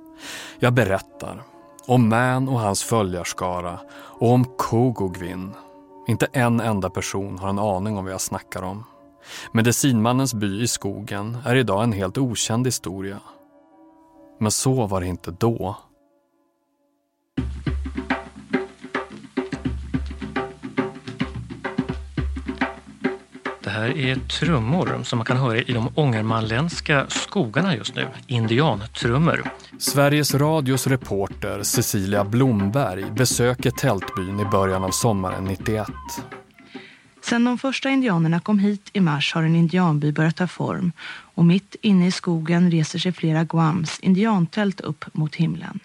Jag 0.59 0.73
berättar 0.75 1.43
om 1.87 2.09
Man 2.09 2.49
och 2.49 2.61
hans 2.61 2.83
följarskara 2.83 3.81
och 3.93 4.33
om 4.33 4.45
Kogogvin. 4.45 5.51
Inte 6.09 6.27
en 6.33 6.61
enda 6.61 6.91
person 6.91 7.39
har 7.39 7.49
en 7.49 7.59
aning 7.59 7.99
om 7.99 8.05
vad 8.05 8.13
jag 8.13 8.21
snackar 8.21 8.63
om. 8.63 8.85
Medicinmannens 9.53 10.35
by 10.35 10.63
i 10.63 10.69
skogen 10.69 11.39
är 11.45 11.57
idag 11.57 11.83
en 11.83 11.93
helt 11.93 12.19
okänd 12.19 12.67
historia. 12.67 13.21
Men 14.41 14.51
så 14.51 14.87
var 14.87 15.01
det 15.01 15.07
inte 15.07 15.31
då. 15.31 15.77
Här 23.81 23.99
är 23.99 24.15
trummor 24.15 25.01
som 25.05 25.19
man 25.19 25.27
kan 25.27 25.37
höra 25.37 25.59
i 25.59 25.73
de 25.73 25.89
ångermanländska 25.95 27.07
skogarna 27.09 27.77
just 27.77 27.95
nu. 27.95 28.09
Indiantrummor. 28.27 29.51
Sveriges 29.79 30.35
Radios 30.35 30.87
reporter 30.87 31.63
Cecilia 31.63 32.25
Blomberg 32.25 33.05
besöker 33.11 33.71
tältbyn 33.71 34.41
i 34.41 34.45
början 34.45 34.85
av 34.85 34.91
sommaren 34.91 35.45
91. 35.45 35.87
Sedan 37.23 37.45
de 37.45 37.59
första 37.59 37.91
indianerna 37.91 38.41
kom 38.41 38.59
hit 38.59 38.91
i 38.93 39.01
mars 39.01 39.35
har 39.35 39.43
en 39.43 39.57
indianby 39.57 40.13
börjat 40.13 40.37
ta 40.37 40.47
form 40.47 40.93
och 41.35 41.45
mitt 41.45 41.77
inne 41.83 42.07
i 42.07 42.13
skogen 42.13 42.71
reser 42.71 42.99
sig 42.99 43.13
flera 43.13 43.45
guams 43.45 44.01
indiantält 44.01 44.81
upp 44.81 45.05
mot 45.13 45.35
himlen. 45.35 45.81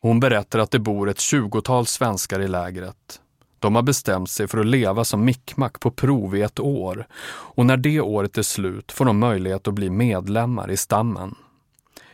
Hon 0.00 0.20
berättar 0.20 0.58
att 0.58 0.70
det 0.70 0.78
bor 0.78 1.10
ett 1.10 1.20
tjugotal 1.20 1.86
svenskar 1.86 2.40
i 2.40 2.48
lägret. 2.48 3.20
De 3.60 3.74
har 3.74 3.82
bestämt 3.82 4.30
sig 4.30 4.48
för 4.48 4.58
att 4.58 4.66
leva 4.66 5.04
som 5.04 5.24
mickmack 5.24 5.80
på 5.80 5.90
prov 5.90 6.36
i 6.36 6.42
ett 6.42 6.60
år 6.60 7.06
och 7.26 7.66
när 7.66 7.76
det 7.76 8.00
året 8.00 8.38
är 8.38 8.42
slut 8.42 8.92
får 8.92 9.04
de 9.04 9.18
möjlighet 9.18 9.68
att 9.68 9.74
bli 9.74 9.90
medlemmar 9.90 10.70
i 10.70 10.76
stammen. 10.76 11.34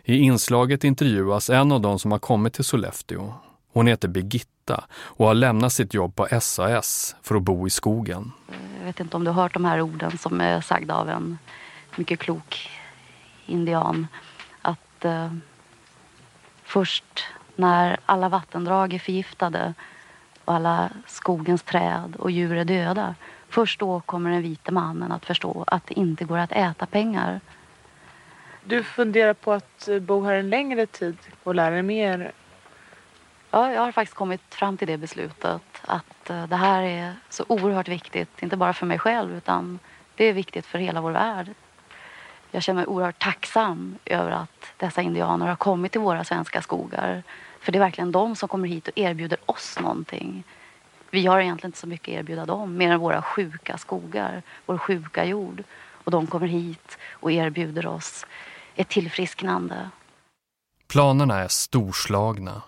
I 0.04 0.16
inslaget 0.16 0.84
intervjuas 0.84 1.50
en 1.50 1.72
av 1.72 1.80
de 1.80 1.98
som 1.98 2.12
har 2.12 2.18
kommit 2.18 2.52
till 2.52 2.64
Sollefteå. 2.64 3.34
Hon 3.72 3.86
heter 3.86 4.08
Birgitta 4.08 4.84
och 4.92 5.26
har 5.26 5.34
lämnat 5.34 5.72
sitt 5.72 5.94
jobb 5.94 6.16
på 6.16 6.28
SAS 6.40 7.16
för 7.22 7.34
att 7.34 7.42
bo 7.42 7.66
i 7.66 7.70
skogen. 7.70 8.32
Jag 8.78 8.86
vet 8.86 9.00
inte 9.00 9.16
om 9.16 9.24
du 9.24 9.30
har 9.30 9.42
hört 9.42 9.54
de 9.54 9.64
här 9.64 9.80
orden 9.80 10.18
som 10.18 10.40
är 10.40 10.60
sagda 10.60 10.94
av 10.94 11.08
en 11.08 11.38
mycket 11.96 12.18
klok 12.18 12.70
indian. 13.46 14.06
Att 14.62 15.04
eh, 15.04 15.32
först 16.62 17.24
när 17.56 17.96
alla 18.06 18.28
vattendrag 18.28 18.94
är 18.94 18.98
förgiftade 18.98 19.74
och 20.46 20.54
alla 20.54 20.90
skogens 21.06 21.62
träd 21.62 22.16
och 22.18 22.30
djur 22.30 22.56
är 22.56 22.64
döda. 22.64 23.14
Först 23.48 23.80
då 23.80 24.00
kommer 24.00 24.30
den 24.30 24.42
vite 24.42 24.72
mannen 24.72 25.12
att 25.12 25.26
förstå 25.26 25.64
att 25.66 25.86
det 25.86 25.98
inte 25.98 26.24
går 26.24 26.38
att 26.38 26.52
äta 26.52 26.86
pengar. 26.86 27.40
Du 28.64 28.82
funderar 28.82 29.34
på 29.34 29.52
att 29.52 29.88
bo 30.00 30.24
här 30.24 30.34
en 30.34 30.50
längre 30.50 30.86
tid 30.86 31.16
och 31.42 31.54
lära 31.54 31.70
dig 31.70 31.82
mer? 31.82 32.32
Ja, 33.50 33.72
jag 33.72 33.80
har 33.80 33.92
faktiskt 33.92 34.16
kommit 34.16 34.54
fram 34.54 34.76
till 34.76 34.88
det 34.88 34.96
beslutet 34.96 35.62
att 35.82 36.30
eh, 36.30 36.46
det 36.46 36.56
här 36.56 36.82
är 36.82 37.14
så 37.28 37.44
oerhört 37.48 37.88
viktigt, 37.88 38.42
inte 38.42 38.56
bara 38.56 38.72
för 38.72 38.86
mig 38.86 38.98
själv 38.98 39.36
utan 39.36 39.78
det 40.14 40.24
är 40.24 40.32
viktigt 40.32 40.66
för 40.66 40.78
hela 40.78 41.00
vår 41.00 41.10
värld. 41.10 41.50
Jag 42.50 42.62
känner 42.62 42.76
mig 42.80 42.86
oerhört 42.86 43.18
tacksam 43.18 43.98
över 44.04 44.30
att 44.30 44.66
dessa 44.76 45.02
indianer 45.02 45.46
har 45.46 45.56
kommit 45.56 45.92
till 45.92 46.00
våra 46.00 46.24
svenska 46.24 46.62
skogar. 46.62 47.22
För 47.66 47.72
det 47.72 47.78
är 47.78 47.80
verkligen 47.80 48.12
de 48.12 48.36
som 48.36 48.48
kommer 48.48 48.68
hit 48.68 48.88
och 48.88 48.98
erbjuder 48.98 49.38
oss 49.46 49.78
någonting. 49.80 50.44
Vi 51.10 51.26
har 51.26 51.40
egentligen 51.40 51.68
inte 51.68 51.78
så 51.78 51.86
mycket 51.86 52.14
att 52.14 52.18
erbjuda 52.18 52.46
dem 52.46 52.76
mer 52.76 52.90
än 52.90 53.00
våra 53.00 53.22
sjuka 53.22 53.78
skogar, 53.78 54.42
vår 54.66 54.78
sjuka 54.78 55.24
jord. 55.24 55.64
Och 55.78 56.10
de 56.10 56.26
kommer 56.26 56.46
hit 56.46 56.98
och 57.10 57.32
erbjuder 57.32 57.86
oss 57.86 58.26
ett 58.74 58.88
tillfrisknande. 58.88 59.90
Planerna 60.88 61.38
är 61.38 61.48
storslagna. 61.48 62.62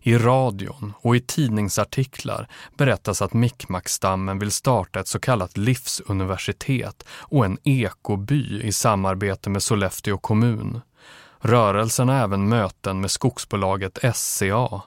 I 0.00 0.18
radion 0.18 0.92
och 1.00 1.16
i 1.16 1.20
tidningsartiklar 1.20 2.48
berättas 2.76 3.22
att 3.22 3.32
Mikmakstammen 3.32 4.38
vill 4.38 4.50
starta 4.50 5.00
ett 5.00 5.08
så 5.08 5.20
kallat 5.20 5.56
livsuniversitet 5.56 7.04
och 7.08 7.44
en 7.44 7.58
ekoby 7.64 8.60
i 8.62 8.72
samarbete 8.72 9.50
med 9.50 9.62
Sollefteå 9.62 10.18
kommun. 10.18 10.80
Rörelsen 11.40 12.08
har 12.08 12.16
även 12.16 12.48
möten 12.48 13.00
med 13.00 13.10
skogsbolaget 13.10 13.98
SCA. 14.14 14.82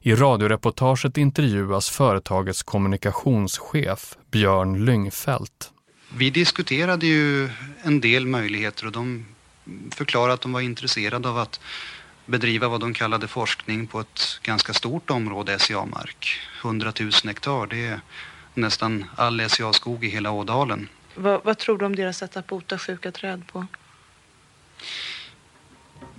I 0.00 0.14
radioreportaget 0.14 1.16
intervjuas 1.16 1.90
företagets 1.90 2.62
kommunikationschef 2.62 4.16
Björn 4.30 4.84
Lyngfelt. 4.84 5.70
Vi 6.16 6.30
diskuterade 6.30 7.06
ju 7.06 7.50
en 7.82 8.00
del 8.00 8.26
möjligheter 8.26 8.86
och 8.86 8.92
de 8.92 9.26
förklarade 9.90 10.34
att 10.34 10.40
de 10.40 10.52
var 10.52 10.60
intresserade 10.60 11.28
av 11.28 11.38
att 11.38 11.60
bedriva 12.26 12.68
vad 12.68 12.80
de 12.80 12.94
kallade 12.94 13.28
forskning 13.28 13.86
på 13.86 14.00
ett 14.00 14.40
ganska 14.42 14.72
stort 14.72 15.10
område 15.10 15.58
SCA-mark. 15.58 16.40
100 16.62 16.92
000 17.00 17.10
hektar, 17.24 17.66
det 17.66 17.86
är 17.86 18.00
nästan 18.54 19.04
all 19.16 19.48
SCA-skog 19.48 20.04
i 20.04 20.08
hela 20.08 20.30
Ådalen. 20.30 20.88
Vad, 21.14 21.44
vad 21.44 21.58
tror 21.58 21.78
du 21.78 21.86
om 21.86 21.96
deras 21.96 22.18
sätt 22.18 22.36
att 22.36 22.46
bota 22.46 22.78
sjuka 22.78 23.12
träd 23.12 23.42
på? 23.52 23.66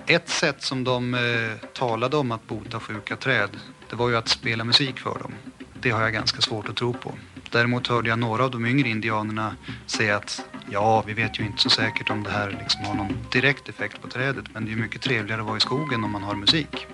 Ett 0.07 0.29
sätt 0.29 0.63
som 0.63 0.83
de 0.83 1.13
eh, 1.13 1.67
talade 1.73 2.17
om 2.17 2.31
att 2.31 2.47
bota 2.47 2.79
sjuka 2.79 3.15
träd, 3.15 3.49
det 3.89 3.95
var 3.95 4.09
ju 4.09 4.17
att 4.17 4.27
spela 4.27 4.63
musik 4.63 4.99
för 4.99 5.19
dem. 5.19 5.33
Det 5.73 5.89
har 5.89 6.01
jag 6.01 6.13
ganska 6.13 6.41
svårt 6.41 6.69
att 6.69 6.75
tro 6.75 6.93
på. 6.93 7.13
Däremot 7.51 7.87
hörde 7.87 8.09
jag 8.09 8.19
några 8.19 8.43
av 8.43 8.51
de 8.51 8.65
yngre 8.65 8.89
indianerna 8.89 9.55
säga 9.85 10.15
att 10.17 10.41
ja, 10.71 11.03
vi 11.07 11.13
vet 11.13 11.39
ju 11.39 11.45
inte 11.45 11.61
så 11.61 11.69
säkert 11.69 12.09
om 12.09 12.23
det 12.23 12.29
här 12.29 12.57
liksom 12.59 12.85
har 12.85 12.95
någon 12.95 13.17
direkt 13.31 13.69
effekt 13.69 14.01
på 14.01 14.07
trädet, 14.07 14.45
men 14.53 14.65
det 14.65 14.71
är 14.71 14.75
ju 14.75 14.81
mycket 14.81 15.01
trevligare 15.01 15.41
att 15.41 15.47
vara 15.47 15.57
i 15.57 15.59
skogen 15.59 16.03
om 16.03 16.11
man 16.11 16.23
har 16.23 16.35
musik. 16.35 16.87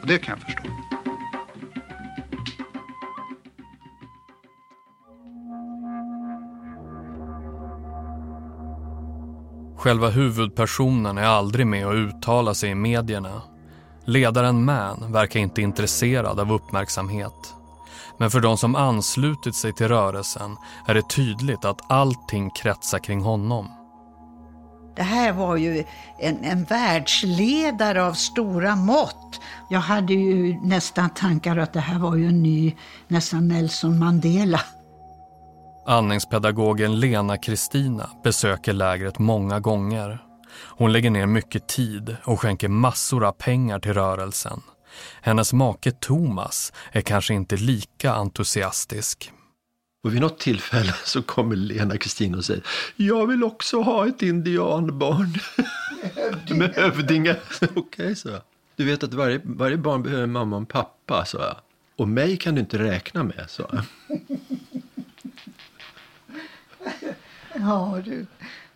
Och 0.00 0.06
det 0.06 0.18
kan 0.18 0.38
jag 0.38 0.54
förstå. 0.54 0.93
Själva 9.84 10.08
huvudpersonen 10.08 11.18
är 11.18 11.26
aldrig 11.26 11.66
med 11.66 11.86
och 11.86 11.94
uttalar 11.94 12.54
sig 12.54 12.70
i 12.70 12.74
medierna. 12.74 13.42
Ledaren 14.04 14.64
Man 14.64 15.12
verkar 15.12 15.40
inte 15.40 15.62
intresserad 15.62 16.40
av 16.40 16.52
uppmärksamhet. 16.52 17.54
Men 18.18 18.30
för 18.30 18.40
de 18.40 18.58
som 18.58 18.76
anslutit 18.76 19.54
sig 19.54 19.72
till 19.72 19.88
rörelsen 19.88 20.56
är 20.86 20.94
det 20.94 21.08
tydligt 21.08 21.64
att 21.64 21.90
allting 21.90 22.50
kretsar 22.50 22.98
kring 22.98 23.20
honom. 23.20 23.68
Det 24.96 25.02
här 25.02 25.32
var 25.32 25.56
ju 25.56 25.84
en, 26.18 26.44
en 26.44 26.64
världsledare 26.64 28.06
av 28.06 28.12
stora 28.12 28.76
mått. 28.76 29.40
Jag 29.70 29.80
hade 29.80 30.14
ju 30.14 30.60
nästan 30.60 31.10
tankar 31.10 31.56
att 31.56 31.72
det 31.72 31.80
här 31.80 31.98
var 31.98 32.16
ju 32.16 32.28
en 32.28 32.42
ny, 32.42 32.74
nästan 33.08 33.48
Nelson 33.48 33.98
Mandela. 33.98 34.60
Andningspedagogen 35.86 37.00
Lena 37.00 37.36
Kristina 37.36 38.10
besöker 38.24 38.72
lägret 38.72 39.18
många 39.18 39.60
gånger. 39.60 40.18
Hon 40.54 40.92
lägger 40.92 41.10
ner 41.10 41.26
mycket 41.26 41.68
tid 41.68 42.16
och 42.24 42.40
skänker 42.40 42.68
massor 42.68 43.24
av 43.24 43.32
pengar 43.32 43.78
till 43.78 43.94
rörelsen. 43.94 44.62
Hennes 45.20 45.52
make 45.52 45.90
Thomas 45.90 46.72
är 46.92 47.00
kanske 47.00 47.34
inte 47.34 47.56
lika 47.56 48.12
entusiastisk. 48.12 49.32
Och 50.04 50.14
vid 50.14 50.20
något 50.20 50.38
tillfälle 50.38 50.94
så 51.04 51.22
kommer 51.22 51.56
Lena 51.56 51.96
Kristina 51.96 52.38
och 52.38 52.44
säger 52.44 52.62
Jag 52.96 53.26
vill 53.26 53.44
också 53.44 53.80
ha 53.80 54.08
ett 54.08 54.22
indianbarn. 54.22 55.38
Med 56.58 56.74
hövdingar. 56.74 57.40
Okej, 57.62 57.76
okay, 57.76 58.14
så 58.14 58.28
Du 58.76 58.84
vet 58.84 59.02
att 59.02 59.14
varje, 59.14 59.40
varje 59.44 59.76
barn 59.76 60.02
behöver 60.02 60.26
mamma 60.26 60.56
och 60.56 60.60
en 60.60 60.66
pappa, 60.66 61.24
så. 61.24 61.38
Och 61.96 62.08
mig 62.08 62.36
kan 62.36 62.54
du 62.54 62.60
inte 62.60 62.78
räkna 62.78 63.22
med, 63.22 63.44
så 63.48 63.66
jag. 63.72 63.84
Ja, 67.54 68.00
du. 68.04 68.26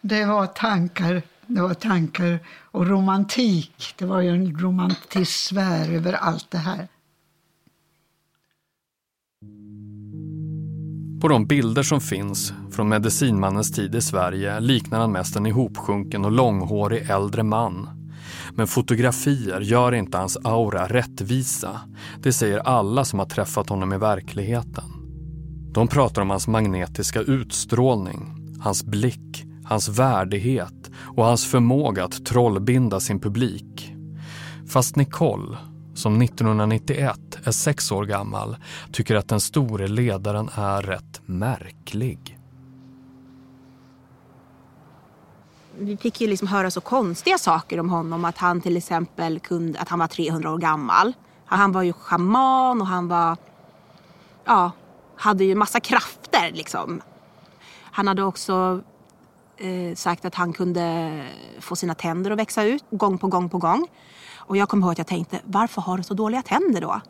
Det 0.00 0.24
var 0.24 0.46
tankar. 0.46 1.22
Det 1.46 1.60
var 1.60 1.74
tankar 1.74 2.38
och 2.70 2.86
romantik. 2.86 3.94
Det 3.98 4.04
var 4.04 4.20
ju 4.20 4.28
en 4.28 4.58
romantisk 4.58 5.32
sfär 5.32 5.92
över 5.92 6.12
allt 6.12 6.50
det 6.50 6.58
här. 6.58 6.88
På 11.20 11.28
de 11.28 11.46
bilder 11.46 11.82
som 11.82 12.00
finns 12.00 12.52
från 12.72 12.88
medicinmannens 12.88 13.72
tid 13.72 13.94
i 13.94 14.00
Sverige 14.00 14.60
liknar 14.60 15.00
han 15.00 15.12
mest 15.12 15.36
en 15.36 15.46
ihopsjunken 15.46 16.24
och 16.24 16.32
långhårig 16.32 17.10
äldre 17.10 17.42
man. 17.42 17.88
Men 18.54 18.66
fotografier 18.66 19.60
gör 19.60 19.94
inte 19.94 20.18
hans 20.18 20.36
aura 20.44 20.86
rättvisa. 20.86 21.80
Det 22.22 22.32
säger 22.32 22.58
alla 22.58 23.04
som 23.04 23.18
har 23.18 23.26
träffat 23.26 23.68
honom 23.68 23.92
i 23.92 23.98
verkligheten. 23.98 24.84
De 25.72 25.88
pratar 25.88 26.22
om 26.22 26.30
hans 26.30 26.48
magnetiska 26.48 27.20
utstrålning, 27.20 28.37
hans 28.60 28.84
blick, 28.84 29.44
hans 29.64 29.88
värdighet 29.88 30.90
och 31.16 31.24
hans 31.24 31.46
förmåga 31.46 32.04
att 32.04 32.26
trollbinda 32.26 33.00
sin 33.00 33.20
publik. 33.20 33.94
Fast 34.68 34.96
Nicole, 34.96 35.58
som 35.94 36.22
1991 36.22 37.38
är 37.44 37.50
sex 37.50 37.92
år 37.92 38.04
gammal, 38.04 38.56
tycker 38.92 39.16
att 39.16 39.28
den 39.28 39.40
store 39.40 39.88
ledaren 39.88 40.50
är 40.54 40.82
rätt 40.82 41.20
märklig. 41.26 42.38
Vi 45.78 45.96
fick 45.96 46.20
ju 46.20 46.26
liksom 46.26 46.48
höra 46.48 46.70
så 46.70 46.80
konstiga 46.80 47.38
saker 47.38 47.80
om 47.80 47.90
honom. 47.90 48.24
Att 48.24 48.38
han 48.38 48.60
till 48.60 48.76
exempel 48.76 49.40
kunde, 49.40 49.80
att 49.80 49.88
han 49.88 49.98
var 49.98 50.06
300 50.06 50.52
år 50.52 50.58
gammal. 50.58 51.12
Han 51.44 51.72
var 51.72 51.82
ju 51.82 51.92
schaman 51.92 52.80
och 52.80 52.86
han 52.86 53.08
var, 53.08 53.36
ja, 54.44 54.70
hade 55.16 55.44
ju 55.44 55.54
massa 55.54 55.80
krafter 55.80 56.50
liksom. 56.52 57.00
Han 57.98 58.06
hade 58.06 58.22
också 58.22 58.82
eh, 59.56 59.94
sagt 59.94 60.24
att 60.24 60.34
han 60.34 60.52
kunde 60.52 61.12
få 61.60 61.76
sina 61.76 61.94
tänder 61.94 62.30
att 62.30 62.38
växa 62.38 62.64
ut 62.64 62.84
gång 62.90 63.18
på 63.18 63.26
gång 63.26 63.48
på 63.48 63.58
gång. 63.58 63.86
Och 64.36 64.56
jag 64.56 64.68
kommer 64.68 64.86
ihåg 64.86 64.92
att 64.92 64.98
jag 64.98 65.06
tänkte, 65.06 65.40
varför 65.44 65.82
har 65.82 65.96
du 65.96 66.02
så 66.02 66.14
dåliga 66.14 66.42
tänder 66.42 66.80
då? 66.80 67.00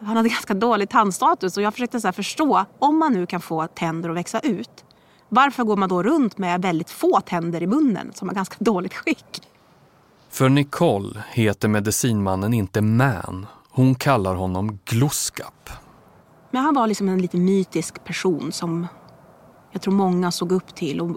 Han 0.00 0.16
hade 0.16 0.28
ganska 0.38 0.54
dålig 0.54 0.88
tandstatus 0.88 1.56
och 1.56 1.62
jag 1.62 1.72
försökte 1.72 2.00
så 2.00 2.12
förstå, 2.12 2.64
om 2.78 2.98
man 2.98 3.12
nu 3.12 3.26
kan 3.26 3.40
få 3.40 3.66
tänder 3.66 4.10
att 4.10 4.16
växa 4.16 4.40
ut, 4.40 4.84
varför 5.28 5.64
går 5.64 5.76
man 5.76 5.88
då 5.88 6.02
runt 6.02 6.38
med 6.38 6.62
väldigt 6.62 6.90
få 6.90 7.20
tänder 7.20 7.62
i 7.62 7.66
munnen 7.66 8.12
som 8.14 8.28
har 8.28 8.34
ganska 8.34 8.56
dåligt 8.64 8.94
skick? 8.94 9.42
För 10.28 10.48
Nicole 10.48 11.22
heter 11.30 11.68
medicinmannen 11.68 12.54
inte 12.54 12.80
Man. 12.80 13.46
Hon 13.70 13.94
kallar 13.94 14.34
honom 14.34 14.78
Gloskap. 14.84 15.70
Men 16.50 16.62
han 16.62 16.74
var 16.74 16.86
liksom 16.86 17.08
en 17.08 17.22
lite 17.22 17.36
mytisk 17.36 18.04
person 18.04 18.52
som 18.52 18.86
jag 19.78 19.82
tror 19.82 19.94
många 19.94 20.30
såg 20.30 20.52
upp 20.52 20.74
till. 20.74 21.00
Och 21.00 21.10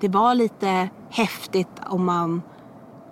det 0.00 0.08
var 0.08 0.34
lite 0.34 0.88
häftigt 1.10 1.80
om 1.86 2.04
man 2.04 2.42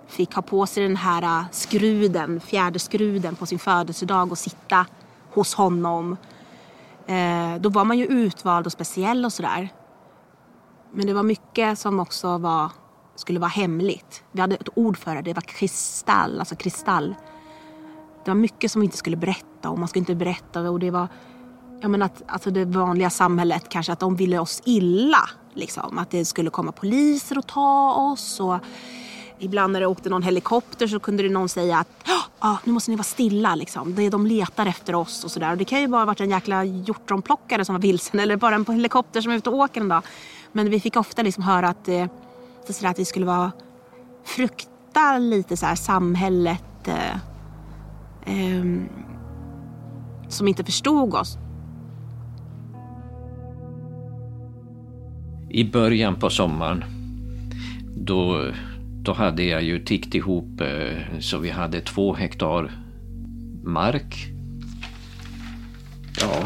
fick 0.07 0.33
ha 0.33 0.41
på 0.41 0.65
sig 0.65 0.83
den 0.83 0.95
här 0.95 1.23
äh, 1.23 1.45
skruden, 1.51 2.39
fjärde 2.39 2.79
skruden 2.79 3.35
på 3.35 3.45
sin 3.45 3.59
födelsedag 3.59 4.31
och 4.31 4.37
sitta 4.37 4.85
hos 5.33 5.53
honom. 5.53 6.17
Eh, 7.07 7.55
då 7.59 7.69
var 7.69 7.85
man 7.85 7.97
ju 7.97 8.05
utvald 8.05 8.65
och 8.65 8.71
speciell 8.71 9.25
och 9.25 9.33
sådär. 9.33 9.69
Men 10.91 11.07
det 11.07 11.13
var 11.13 11.23
mycket 11.23 11.79
som 11.79 11.99
också 11.99 12.37
var, 12.37 12.71
skulle 13.15 13.39
vara 13.39 13.49
hemligt. 13.49 14.23
Vi 14.31 14.41
hade 14.41 14.55
ett 14.55 14.69
ord 14.75 14.97
för 14.97 15.15
det, 15.15 15.21
det 15.21 15.33
var 15.33 15.41
kristall, 15.41 16.39
alltså 16.39 16.55
kristall. 16.55 17.15
Det 18.25 18.31
var 18.31 18.35
mycket 18.35 18.71
som 18.71 18.81
vi 18.81 18.85
inte 18.85 18.97
skulle 18.97 19.17
berätta 19.17 19.69
och 19.69 19.79
man 19.79 19.87
skulle 19.87 20.01
inte 20.01 20.15
berätta 20.15 20.69
och 20.69 20.79
det 20.79 20.91
var 20.91 21.07
Ja 21.81 21.87
men 21.87 22.01
att, 22.01 22.23
alltså 22.27 22.51
det 22.51 22.65
vanliga 22.65 23.09
samhället 23.09 23.69
kanske 23.69 23.91
att 23.91 23.99
de 23.99 24.15
ville 24.15 24.39
oss 24.39 24.61
illa. 24.65 25.29
Liksom. 25.53 25.97
Att 25.97 26.11
det 26.11 26.25
skulle 26.25 26.49
komma 26.49 26.71
poliser 26.71 27.37
och 27.37 27.47
ta 27.47 27.93
oss. 27.93 28.39
Och 28.39 28.57
ibland 29.39 29.73
när 29.73 29.79
det 29.79 29.87
åkte 29.87 30.09
någon 30.09 30.23
helikopter 30.23 30.87
så 30.87 30.99
kunde 30.99 31.23
det 31.23 31.29
någon 31.29 31.49
säga 31.49 31.77
att 31.79 31.87
ah, 32.39 32.57
nu 32.63 32.73
måste 32.73 32.91
ni 32.91 32.97
vara 32.97 33.03
stilla. 33.03 33.55
Liksom. 33.55 33.95
Det, 33.95 34.09
de 34.09 34.25
letar 34.25 34.65
efter 34.65 34.95
oss 34.95 35.23
och 35.23 35.31
sådär. 35.31 35.51
Och 35.51 35.57
det 35.57 35.65
kan 35.65 35.81
ju 35.81 35.87
bara 35.87 36.01
ha 36.01 36.05
varit 36.05 36.21
en 36.21 36.29
jäkla 36.29 36.63
hjortronplockare 36.63 37.65
som 37.65 37.75
var 37.75 37.81
vilsen 37.81 38.19
eller 38.19 38.35
bara 38.35 38.55
en 38.55 38.65
helikopter 38.65 39.21
som 39.21 39.31
är 39.31 39.35
ute 39.35 39.49
och 39.49 39.57
åker 39.57 39.81
en 39.81 39.89
dag. 39.89 40.03
Men 40.51 40.69
vi 40.69 40.79
fick 40.79 40.95
ofta 40.95 41.21
liksom 41.21 41.43
höra 41.43 41.69
att, 41.69 41.87
eh, 41.87 42.05
sådär, 42.69 42.91
att 42.91 42.99
vi 42.99 43.05
skulle 43.05 43.25
vara 43.25 43.51
frukta 44.25 45.17
lite 45.17 45.57
så 45.57 45.65
här, 45.65 45.75
samhället 45.75 46.87
eh, 46.87 47.15
eh, 48.25 48.65
som 50.29 50.47
inte 50.47 50.63
förstod 50.63 51.13
oss. 51.13 51.37
I 55.59 55.63
början 55.63 56.19
på 56.19 56.29
sommaren 56.29 56.83
då, 57.95 58.51
då 59.03 59.13
hade 59.13 59.43
jag 59.43 59.63
ju 59.63 59.85
tickt 59.85 60.15
ihop 60.15 60.61
eh, 60.61 61.19
så 61.19 61.37
vi 61.37 61.49
hade 61.49 61.81
två 61.81 62.13
hektar 62.13 62.71
mark. 63.63 64.15
Ja. 66.21 66.43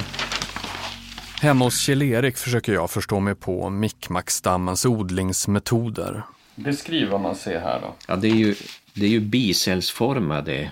Hemma 1.41 1.65
hos 1.65 1.79
Kjell-Erik 1.79 2.37
försöker 2.37 2.73
jag 2.73 2.91
förstå 2.91 3.19
mig 3.19 3.35
på 3.35 3.69
Mikkmackstammens 3.69 4.85
odlingsmetoder. 4.85 6.23
Beskriv 6.55 7.09
vad 7.09 7.21
man 7.21 7.35
ser 7.35 7.59
här 7.59 7.81
då. 7.81 7.95
Ja, 8.07 8.15
det 8.15 8.27
är 8.27 8.35
ju, 8.35 8.55
det 8.93 9.05
är 9.05 9.09
ju 9.09 9.19
bicellsformade 9.19 10.71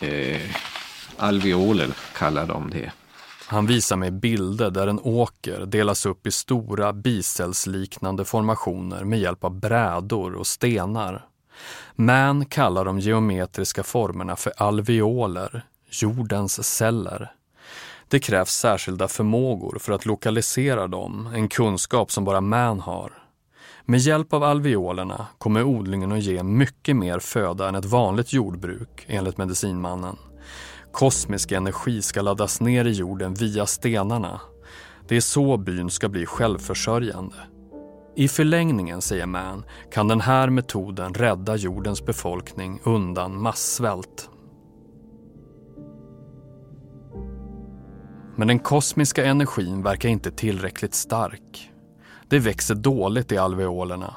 eh, 0.00 0.40
alveoler 1.16 1.88
kallar 2.16 2.46
de 2.46 2.70
det. 2.70 2.92
Han 3.50 3.66
visar 3.66 3.96
mig 3.96 4.10
bilder 4.10 4.70
där 4.70 4.86
en 4.86 5.00
åker 5.02 5.66
delas 5.66 6.06
upp 6.06 6.26
i 6.26 6.30
stora 6.30 6.92
bicellsliknande 6.92 8.24
formationer 8.24 9.04
med 9.04 9.20
hjälp 9.20 9.44
av 9.44 9.60
brädor 9.60 10.34
och 10.34 10.46
stenar. 10.46 11.26
Man 11.94 12.44
kallar 12.44 12.84
de 12.84 13.00
geometriska 13.00 13.82
formerna 13.82 14.36
för 14.36 14.52
alveoler, 14.56 15.62
jordens 15.90 16.64
celler. 16.76 17.32
Det 18.08 18.18
krävs 18.18 18.50
särskilda 18.50 19.08
förmågor 19.08 19.78
för 19.80 19.92
att 19.92 20.06
lokalisera 20.06 20.86
dem, 20.86 21.28
en 21.34 21.48
kunskap 21.48 22.12
som 22.12 22.24
bara 22.24 22.40
man 22.40 22.80
har. 22.80 23.12
Med 23.84 24.00
hjälp 24.00 24.32
av 24.32 24.42
alveolerna 24.42 25.26
kommer 25.38 25.62
odlingen 25.62 26.12
att 26.12 26.22
ge 26.22 26.42
mycket 26.42 26.96
mer 26.96 27.18
föda 27.18 27.68
än 27.68 27.74
ett 27.74 27.84
vanligt 27.84 28.32
jordbruk, 28.32 29.04
enligt 29.08 29.38
medicinmannen. 29.38 30.16
Kosmisk 30.92 31.52
energi 31.52 32.02
ska 32.02 32.22
laddas 32.22 32.60
ner 32.60 32.84
i 32.84 32.92
jorden 32.92 33.34
via 33.34 33.66
stenarna. 33.66 34.40
Det 35.08 35.16
är 35.16 35.20
så 35.20 35.56
byn 35.56 35.90
ska 35.90 36.08
bli 36.08 36.26
självförsörjande. 36.26 37.36
I 38.16 38.28
förlängningen, 38.28 39.02
säger 39.02 39.26
Mann, 39.26 39.64
kan 39.92 40.08
den 40.08 40.20
här 40.20 40.50
metoden 40.50 41.14
rädda 41.14 41.56
jordens 41.56 42.04
befolkning 42.04 42.80
undan 42.84 43.42
massvält. 43.42 44.30
Men 48.36 48.48
den 48.48 48.58
kosmiska 48.58 49.24
energin 49.24 49.82
verkar 49.82 50.08
inte 50.08 50.30
tillräckligt 50.30 50.94
stark. 50.94 51.70
Det 52.28 52.38
växer 52.38 52.74
dåligt 52.74 53.32
i 53.32 53.38
alveolerna. 53.38 54.14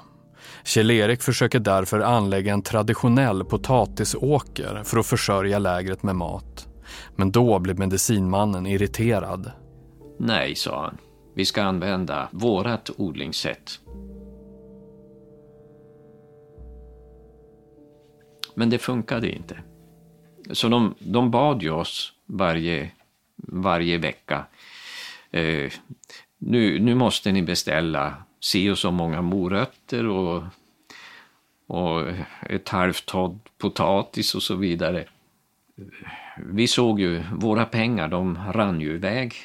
Kjell-Erik 0.64 1.22
försöker 1.22 1.60
därför 1.60 2.00
anlägga 2.00 2.54
en 2.54 2.62
traditionell 2.62 3.44
potatisåker 3.44 4.82
för 4.84 5.00
att 5.00 5.06
försörja 5.06 5.60
lägret 5.60 6.04
med 6.04 6.16
mat. 6.16 6.68
Men 7.16 7.32
då 7.32 7.60
blir 7.60 7.74
medicinmannen 7.74 8.66
irriterad. 8.66 9.52
Nej, 10.20 10.56
sa 10.56 10.82
han. 10.82 10.98
Vi 11.36 11.46
ska 11.46 11.64
använda 11.64 12.30
vårat 12.32 12.90
odlingssätt. 12.98 13.80
Men 18.56 18.70
det 18.70 18.78
funkade 18.78 19.32
inte. 19.32 19.58
Så 20.52 20.70
de, 20.70 20.96
de 21.00 21.32
bad 21.32 21.64
ju 21.64 21.70
oss 21.70 22.14
varje, 22.26 22.92
varje 23.36 23.98
vecka. 23.98 24.46
Eh, 25.32 25.72
nu, 26.38 26.80
nu 26.80 26.96
måste 26.96 27.32
ni 27.32 27.42
beställa 27.42 28.23
si 28.44 28.70
och 28.70 28.78
så 28.78 28.92
många 28.92 29.22
morötter 29.22 30.08
och, 30.08 30.44
och 31.68 32.08
ett 32.50 32.70
halvt 32.70 33.06
ton 33.06 33.40
potatis 33.58 34.36
och 34.36 34.44
så 34.44 34.56
vidare. 34.56 35.06
Vi 36.38 36.68
såg 36.68 37.00
ju, 37.00 37.24
våra 37.34 37.66
pengar 37.66 38.08
de 38.08 38.40
rann 38.54 38.82
ju 38.82 38.96
iväg. 38.96 39.36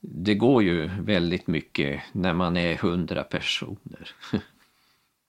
Det 0.00 0.34
går 0.34 0.62
ju 0.62 0.90
väldigt 1.00 1.46
mycket 1.46 2.02
när 2.12 2.34
man 2.34 2.56
är 2.56 2.76
hundra 2.76 3.22
personer. 3.22 4.10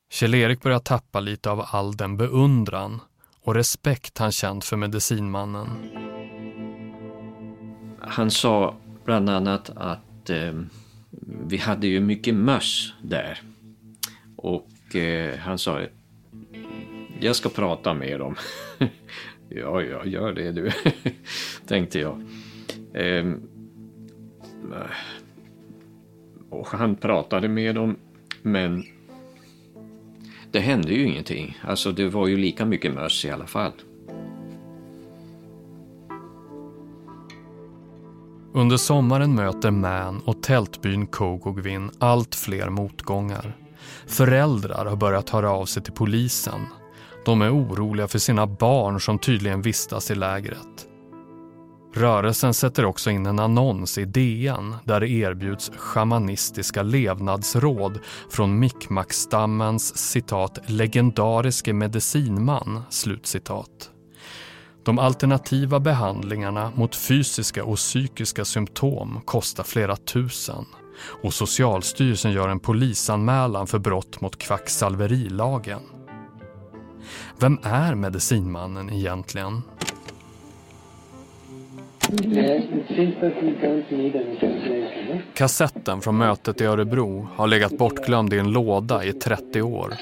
Kjell-Erik 0.09 0.61
börjar 0.61 0.79
tappa 0.79 1.19
lite 1.19 1.51
av 1.51 1.65
all 1.71 1.97
den 1.97 2.17
beundran 2.17 2.99
och 3.43 3.55
respekt 3.55 4.17
han 4.17 4.31
känt 4.31 4.65
för 4.65 4.77
medicinmannen. 4.77 5.67
Han 7.99 8.31
sa 8.31 8.75
bland 9.05 9.29
annat 9.29 9.69
att 9.69 10.29
eh, 10.29 10.53
vi 11.47 11.57
hade 11.57 11.87
ju 11.87 11.99
mycket 11.99 12.35
möss 12.35 12.93
där. 13.01 13.41
Och 14.35 14.95
eh, 14.95 15.37
han 15.37 15.57
sa, 15.57 15.81
jag 17.19 17.35
ska 17.35 17.49
prata 17.49 17.93
med 17.93 18.19
dem. 18.19 18.35
ja, 19.49 19.81
ja, 19.81 20.05
gör 20.05 20.33
det 20.33 20.51
du, 20.51 20.71
tänkte 21.67 21.99
jag. 21.99 22.21
Eh, 22.93 23.33
och 26.49 26.67
han 26.67 26.95
pratade 26.95 27.47
med 27.47 27.75
dem, 27.75 27.95
men 28.41 28.83
det 30.51 30.59
hände 30.59 30.93
ju 30.93 31.03
ingenting. 31.03 31.57
Alltså 31.61 31.91
det 31.91 32.09
var 32.09 32.27
ju 32.27 32.37
lika 32.37 32.65
mycket 32.65 32.93
möss 32.93 33.25
i 33.25 33.29
alla 33.29 33.47
fall. 33.47 33.71
Under 38.57 38.77
sommaren 38.77 39.35
möter 39.35 39.71
Man 39.71 40.21
och 40.25 40.43
tältbyn 40.43 41.07
Kogogvin 41.07 41.91
allt 41.99 42.35
fler 42.35 42.69
motgångar. 42.69 43.57
Föräldrar 44.07 44.85
har 44.85 44.95
börjat 44.95 45.29
höra 45.29 45.51
av 45.51 45.65
sig 45.65 45.83
till 45.83 45.93
polisen. 45.93 46.61
De 47.25 47.41
är 47.41 47.55
oroliga 47.55 48.07
för 48.07 48.19
sina 48.19 48.47
barn 48.47 49.01
som 49.01 49.19
tydligen 49.19 49.61
vistas 49.61 50.11
i 50.11 50.15
lägret. 50.15 50.87
Rörelsen 51.93 52.53
sätter 52.53 52.85
också 52.85 53.09
in 53.09 53.25
en 53.25 53.39
annons 53.39 53.97
i 53.97 54.05
DN 54.05 54.75
där 54.83 54.99
det 54.99 55.09
erbjuds 55.09 55.71
shamanistiska 55.77 56.83
levnadsråd 56.83 57.99
från 58.29 58.59
Mikkmackstammens 58.59 59.97
citat 59.97 60.59
legendariske 60.65 61.73
medicinman, 61.73 62.81
slutcitat. 62.89 63.91
De 64.87 64.99
alternativa 64.99 65.79
behandlingarna 65.79 66.71
mot 66.75 66.95
fysiska 66.95 67.63
och 67.63 67.75
psykiska 67.75 68.45
symptom 68.45 69.21
kostar 69.25 69.63
flera 69.63 69.95
tusen 69.95 70.65
och 71.23 71.33
Socialstyrelsen 71.33 72.31
gör 72.31 72.49
en 72.49 72.59
polisanmälan 72.59 73.67
för 73.67 73.79
brott 73.79 74.21
mot 74.21 74.37
kvacksalverilagen. 74.37 75.79
Vem 77.39 77.59
är 77.63 77.95
medicinmannen 77.95 78.89
egentligen? 78.89 79.61
Kassetten 85.33 86.01
från 86.01 86.17
mötet 86.17 86.61
i 86.61 86.65
Örebro 86.65 87.27
har 87.35 87.47
legat 87.47 87.77
bortglömd 87.77 88.33
i 88.33 88.39
en 88.39 88.51
låda 88.51 89.05
i 89.05 89.13
30 89.13 89.61
år. 89.61 89.93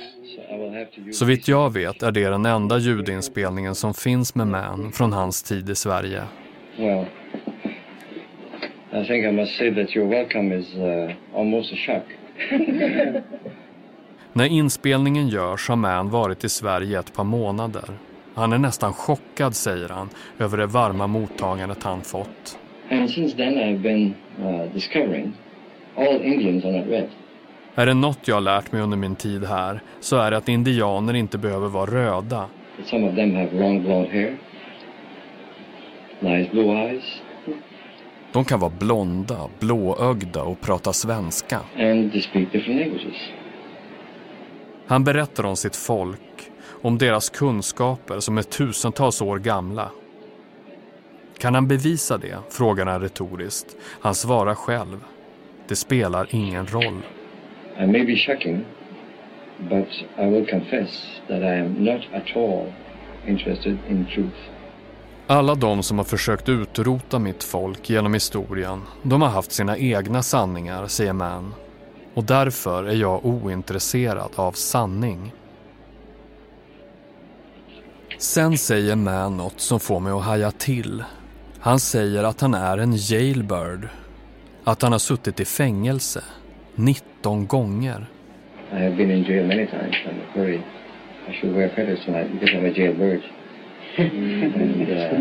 Så 1.12 1.26
vitt 1.26 1.48
jag 1.48 1.74
vet 1.74 2.04
är 2.04 2.12
det 2.12 2.30
den 2.30 2.46
enda 2.46 2.78
ljudinspelningen 2.78 3.76
som 3.76 3.94
finns 3.94 4.36
med 4.36 4.48
Man 4.48 4.92
från 4.92 5.14
hans 5.14 5.44
tid 5.44 5.70
i 5.70 5.76
Sverige. 5.76 6.24
Well, 6.78 7.06
I 8.92 9.08
think 9.08 9.26
I 9.26 9.32
must 9.32 9.58
say 9.58 9.76
that 9.76 9.96
your 9.96 10.10
welcome 10.10 10.56
is 10.56 10.76
uh, 10.76 11.12
almost 11.40 11.74
a 11.74 11.76
shock. 11.76 12.04
När 14.34 14.46
inspelningen 14.46 15.28
görs 15.28 15.70
har 15.70 15.76
Man 15.76 16.10
varit 16.10 16.44
i 16.44 16.50
Sverige 16.50 17.00
ett 17.00 17.14
par 17.14 17.24
månader. 17.24 17.90
Han 18.34 18.54
är 18.54 18.58
nästan 18.58 18.94
chockad, 18.94 19.56
säger 19.56 19.90
han, 19.90 20.10
över 20.40 20.58
det 20.58 20.66
varma 20.66 21.08
mottagandet 21.08 21.84
han 21.84 22.02
fått. 22.02 22.60
And 22.92 23.10
since 23.10 23.38
then 23.38 23.54
I've 23.54 23.82
been 23.82 24.14
uh, 24.40 24.74
discovering 24.74 25.34
all 25.98 26.22
Indians 26.22 26.66
are 26.66 26.72
not 26.72 26.88
red. 26.88 27.10
Är 27.76 27.86
det 27.86 27.94
något 27.94 28.28
jag 28.28 28.36
har 28.36 28.42
lärt 28.42 28.72
mig 28.72 28.82
under 28.82 28.98
min 28.98 29.16
tid 29.16 29.44
här 29.46 29.80
så 30.00 30.16
är 30.18 30.32
det 30.32 30.38
att 30.38 30.50
indianer 30.50 31.14
inte 31.14 31.38
behöver 31.38 31.68
vara 31.68 31.86
röda. 31.92 32.46
Some 32.86 33.10
of 33.10 33.16
them 33.16 33.36
have 33.36 33.52
long 33.60 33.84
blonde 33.84 34.10
hair, 34.10 34.38
nice 36.20 36.52
blue 36.52 36.72
eyes, 36.78 37.04
De 38.32 38.46
kan 38.46 38.60
vara 38.60 38.72
blonda, 38.80 39.38
blåögda 39.60 40.44
och 40.44 40.62
prata 40.62 40.94
svenska. 40.94 41.60
and 41.78 42.12
they 42.12 42.22
speak 42.22 42.52
different 42.52 42.80
languages. 42.82 43.22
Han 44.88 45.04
berättar 45.04 45.44
om 45.46 45.56
sitt 45.56 45.76
folk, 45.76 46.52
om 46.82 46.98
deras 46.98 47.30
kunskaper 47.30 48.20
som 48.20 48.38
är 48.38 48.42
tusentals 48.42 49.22
år 49.22 49.40
gamla. 49.40 49.90
Kan 51.38 51.56
han 51.56 51.68
bevisa 51.68 52.18
det? 52.18 52.38
frågar 52.50 52.86
han 52.86 53.02
retoriskt. 53.02 53.76
Han 54.02 54.16
svarar 54.16 54.56
själv. 54.56 55.04
Det 55.68 55.76
spelar 55.76 56.28
ingen 56.30 56.68
roll. 56.68 57.02
I 57.80 57.86
may 57.86 58.06
be 58.06 58.16
shocking, 58.16 58.66
but 59.70 59.88
I 60.18 60.26
will 60.30 60.46
confess 60.46 61.22
that 61.28 61.42
I 61.42 61.56
am 61.60 61.84
not 61.84 62.02
at 62.14 62.36
all 62.36 62.74
interested 63.28 63.78
in 63.90 64.06
truth. 64.06 64.50
Alla 65.28 65.56
de 65.56 65.84
som 65.84 65.98
har 65.98 66.06
försökt 66.06 66.50
utrota 66.50 67.20
mitt 67.20 67.44
folk 67.44 67.90
genom 67.90 68.14
historien, 68.14 68.82
de 69.04 69.22
har 69.22 69.30
haft 69.30 69.52
sina 69.52 69.78
egna 69.78 70.24
sanningar, 70.24 70.88
säger 70.88 71.14
Mann. 71.14 71.54
Och 72.14 72.24
därför 72.24 72.84
är 72.84 72.96
jag 72.96 73.26
ointresserad 73.26 74.32
av 74.36 74.52
sanning. 74.52 75.34
Sen 78.18 78.58
säger 78.58 78.96
Mann 78.96 79.38
något 79.38 79.60
som 79.60 79.80
får 79.80 80.00
mig 80.00 80.14
att 80.14 80.24
haja 80.24 80.52
till. 80.52 81.04
Han 81.60 81.80
säger 81.80 82.24
att 82.24 82.42
han 82.42 82.54
är 82.54 82.78
en 82.78 82.94
jailbird. 82.96 83.88
Att 84.64 84.82
han 84.82 84.92
har 84.92 85.00
suttit 85.00 85.40
i 85.40 85.46
fängelse 85.46 86.24
19 86.76 87.48
gånger. 87.48 88.08
I 88.72 88.80
have 88.80 88.96
been 88.96 89.12
in 89.12 89.24
jail 89.24 89.48
many 89.48 89.68
times. 89.68 89.96
I'm 90.06 90.22
very. 90.34 90.64
I 91.28 91.34
should 91.34 91.56
wear 91.56 91.70
feathers 91.70 92.06
tonight 92.06 92.32
because 92.34 92.50
I'm 92.56 92.66
a 92.66 92.74
jailbird. 92.74 93.24
and 93.98 94.82
uh, 94.82 95.16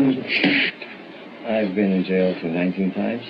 I've 1.47 1.75
been 1.75 1.91
in 1.91 2.03
jail 2.03 2.35
for 2.41 2.47
19 2.47 2.91
times. 2.91 3.23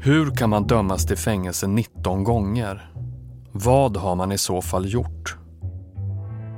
Hur 0.00 0.30
kan 0.36 0.50
man 0.50 0.66
dömas 0.66 1.06
till 1.06 1.16
fängelse 1.16 1.66
19 1.66 2.24
gånger? 2.24 2.90
Vad 3.52 3.96
har 3.96 4.14
man 4.14 4.32
i 4.32 4.38
så 4.38 4.62
fall 4.62 4.86
gjort? 4.92 5.37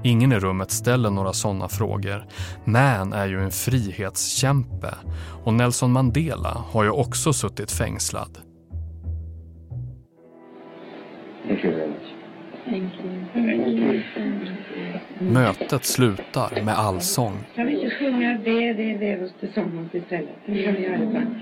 Ingen 0.05 0.33
i 0.33 0.39
rummet 0.39 0.71
ställer 0.71 1.11
några 1.11 1.33
sådana 1.33 1.69
frågor. 1.69 2.25
Man 2.65 3.13
är 3.13 3.27
ju 3.27 3.41
en 3.41 3.51
frihetskämpe 3.51 4.95
och 5.45 5.55
Nelson 5.55 5.93
Mandela 5.93 6.65
har 6.73 6.85
ju 6.85 6.91
också 6.91 7.33
suttit 7.33 7.73
fängslad. 7.73 8.39
Mötet 15.19 15.85
slutar 15.85 16.65
med 16.65 16.79
allsång. 16.79 17.33
Kan 17.55 17.67
vi 17.67 17.73
inte 17.73 17.97
sjunga 17.97 18.39
det, 18.45 18.73
det 18.73 18.99
lever 18.99 19.25
oss 19.25 19.33
tillsammans 19.41 19.95
istället? 19.95 20.37
Det 20.47 20.63
kan 20.63 20.75
vi 20.75 20.83
göra 20.83 21.03
ibland. 21.03 21.35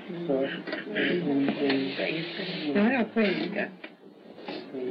Det 2.75 2.81
har 2.81 2.91
jag 2.91 3.15
på 3.15 3.21
engelska. 3.21 3.65
We, 4.73 4.91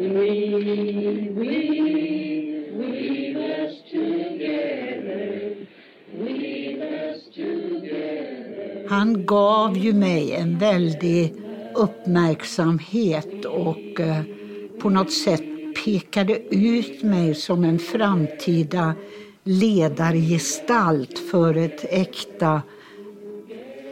we, 1.30 2.37
we 2.78 3.36
us 3.36 3.82
together, 3.92 5.56
we 6.20 6.76
us 6.82 7.24
together. 7.36 8.88
Han 8.90 9.26
gav 9.26 9.78
ju 9.78 9.94
mig 9.94 10.32
en 10.32 10.58
väldig 10.58 11.34
uppmärksamhet 11.76 13.46
och 13.46 14.00
eh, 14.00 14.22
på 14.80 14.90
något 14.90 15.14
sätt 15.14 15.44
pekade 15.86 16.56
ut 16.56 17.04
mig 17.04 17.36
som 17.36 17.64
en 17.64 17.80
framtida 17.80 18.96
ledargestalt 19.44 21.20
för 21.20 21.58
ett 21.58 21.86
äkta, 21.90 22.62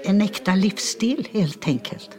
en 0.04 0.22
äkta 0.22 0.56
livsstil 0.56 1.28
helt 1.32 1.68
enkelt. 1.68 2.10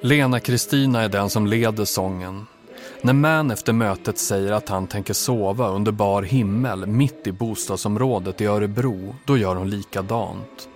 Lena 0.00 0.40
Kristina 0.40 1.02
är 1.02 1.08
den 1.08 1.30
som 1.30 1.46
leder 1.46 1.84
sången. 1.84 2.46
När 3.04 3.12
Man 3.12 3.50
efter 3.50 3.72
mötet 3.72 4.18
säger 4.18 4.52
att 4.52 4.68
han 4.68 4.86
tänker 4.86 5.14
sova 5.14 5.68
under 5.68 5.92
bar 5.92 6.22
himmel 6.22 6.86
mitt 6.86 7.26
i 7.26 7.32
bostadsområdet 7.32 8.40
i 8.40 8.46
Örebro, 8.46 9.14
då 9.24 9.36
gör 9.36 9.56
hon 9.56 9.70
likadant. 9.70 10.68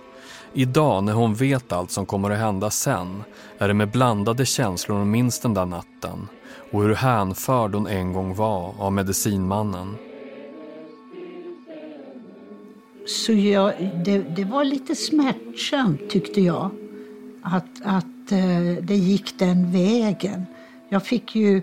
Idag 0.53 1.03
när 1.03 1.13
hon 1.13 1.35
vet 1.35 1.71
allt 1.71 1.91
som 1.91 2.05
kommer 2.05 2.31
att 2.31 2.37
hända 2.37 2.69
sen 2.69 3.23
är 3.57 3.67
det 3.67 3.73
med 3.73 3.91
blandade 3.91 4.45
känslor 4.45 4.97
hon 4.97 5.11
minns 5.11 5.39
den 5.39 5.53
där 5.53 5.65
natten 5.65 6.27
och 6.71 6.83
hur 6.83 6.95
hänförd 6.95 7.75
hon 7.75 7.87
en 7.87 8.13
gång 8.13 8.35
var 8.35 8.73
av 8.79 8.93
medicinmannen. 8.93 9.95
Så 13.07 13.33
jag, 13.33 13.73
det, 14.05 14.17
det 14.17 14.43
var 14.43 14.63
lite 14.63 14.95
smärtsamt 14.95 16.09
tyckte 16.09 16.41
jag. 16.41 16.69
Att, 17.41 17.81
att 17.83 18.31
eh, 18.31 18.83
det 18.83 18.95
gick 18.95 19.39
den 19.39 19.71
vägen. 19.71 20.45
Jag 20.89 21.03
fick 21.03 21.35
ju 21.35 21.61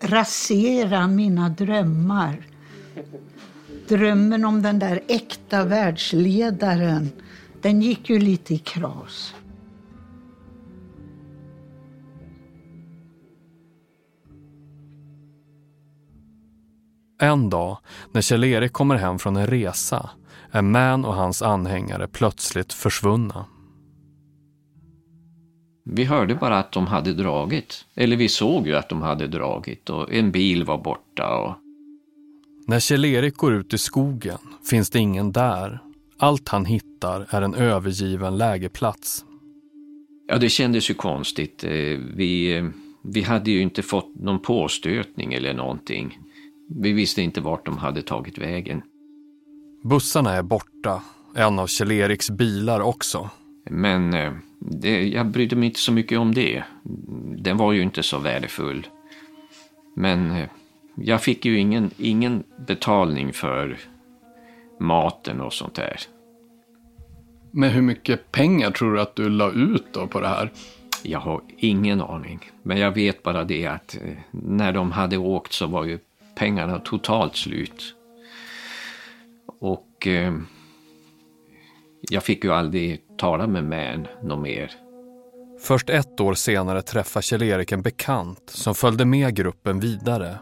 rasera 0.00 1.06
mina 1.06 1.48
drömmar. 1.48 2.46
Drömmen 3.88 4.44
om 4.44 4.62
den 4.62 4.78
där 4.78 5.00
äkta 5.08 5.64
världsledaren, 5.64 7.10
den 7.62 7.82
gick 7.82 8.10
ju 8.10 8.18
lite 8.18 8.54
i 8.54 8.58
kras. 8.58 9.34
En 17.20 17.50
dag, 17.50 17.78
när 18.12 18.20
Kjell-Erik 18.20 18.72
kommer 18.72 18.96
hem 18.96 19.18
från 19.18 19.36
en 19.36 19.46
resa, 19.46 20.10
är 20.50 20.62
Man 20.62 21.04
och 21.04 21.14
hans 21.14 21.42
anhängare 21.42 22.08
plötsligt 22.08 22.72
försvunna. 22.72 23.46
Vi 25.90 26.04
hörde 26.04 26.34
bara 26.34 26.58
att 26.58 26.72
de 26.72 26.86
hade 26.86 27.12
dragit. 27.12 27.84
Eller 27.94 28.16
vi 28.16 28.28
såg 28.28 28.66
ju 28.66 28.76
att 28.76 28.88
de 28.88 29.02
hade 29.02 29.26
dragit 29.26 29.90
och 29.90 30.12
en 30.12 30.30
bil 30.30 30.64
var 30.64 30.78
borta. 30.78 31.38
Och... 31.38 31.54
När 32.66 32.80
Kjell-Erik 32.80 33.36
går 33.36 33.54
ut 33.54 33.74
i 33.74 33.78
skogen 33.78 34.38
finns 34.70 34.90
det 34.90 34.98
ingen 34.98 35.32
där. 35.32 35.78
Allt 36.18 36.48
han 36.48 36.64
hittar 36.64 37.26
är 37.30 37.42
en 37.42 37.54
övergiven 37.54 38.38
lägerplats. 38.38 39.24
Ja, 40.28 40.38
det 40.38 40.48
kändes 40.48 40.90
ju 40.90 40.94
konstigt. 40.94 41.64
Eh, 41.64 41.70
Vi, 42.16 42.56
eh, 42.56 42.64
vi 43.02 43.22
hade 43.22 43.50
ju 43.50 43.60
inte 43.60 43.82
fått 43.82 44.14
någon 44.14 44.42
påstötning 44.42 45.34
eller 45.34 45.54
någonting. 45.54 46.18
Vi 46.80 46.92
visste 46.92 47.22
inte 47.22 47.40
vart 47.40 47.66
de 47.66 47.78
hade 47.78 48.02
tagit 48.02 48.38
vägen. 48.38 48.82
Bussarna 49.84 50.32
är 50.32 50.42
borta, 50.42 51.02
en 51.34 51.58
av 51.58 51.66
Kjell-Eriks 51.66 52.30
bilar 52.30 52.80
också. 52.80 53.30
Men 53.70 54.14
eh, 54.14 54.32
det, 54.58 55.08
jag 55.08 55.26
brydde 55.26 55.56
mig 55.56 55.66
inte 55.66 55.80
så 55.80 55.92
mycket 55.92 56.18
om 56.18 56.34
det. 56.34 56.62
Den 57.38 57.56
var 57.56 57.72
ju 57.72 57.82
inte 57.82 58.02
så 58.02 58.18
värdefull. 58.18 58.86
Men 59.96 60.30
eh, 60.30 60.48
jag 60.96 61.22
fick 61.22 61.44
ju 61.44 61.58
ingen, 61.58 61.90
ingen 61.98 62.44
betalning 62.66 63.32
för 63.32 63.78
maten 64.80 65.40
och 65.40 65.52
sånt 65.52 65.74
där. 65.74 66.00
Men 67.50 67.70
hur 67.70 67.82
mycket 67.82 68.32
pengar 68.32 68.70
tror 68.70 68.94
du 68.94 69.00
att 69.00 69.16
du 69.16 69.28
la 69.28 69.50
ut 69.50 69.86
då 69.92 70.06
på 70.06 70.20
det 70.20 70.28
här? 70.28 70.52
Jag 71.02 71.20
har 71.20 71.42
ingen 71.56 72.00
aning. 72.00 72.50
Men 72.62 72.78
jag 72.78 72.90
vet 72.90 73.22
bara 73.22 73.44
det 73.44 73.66
att 73.66 73.96
eh, 74.04 74.16
när 74.30 74.72
de 74.72 74.92
hade 74.92 75.16
åkt 75.16 75.52
så 75.52 75.66
var 75.66 75.84
ju 75.84 75.98
pengarna 76.34 76.78
totalt 76.78 77.36
slut. 77.36 77.94
Och 79.60 80.06
eh, 80.06 80.34
jag 82.00 82.24
fick 82.24 82.44
ju 82.44 82.52
aldrig 82.52 83.00
tala 83.18 83.46
med 83.46 83.64
Man 83.64 84.06
något 84.22 84.42
mer. 84.42 84.72
Först 85.60 85.90
ett 85.90 86.20
år 86.20 86.34
senare 86.34 86.82
träffar 86.82 87.20
Kjell-Erik 87.20 87.72
en 87.72 87.82
bekant 87.82 88.50
som 88.50 88.74
följde 88.74 89.04
med 89.04 89.34
gruppen 89.34 89.80
vidare. 89.80 90.38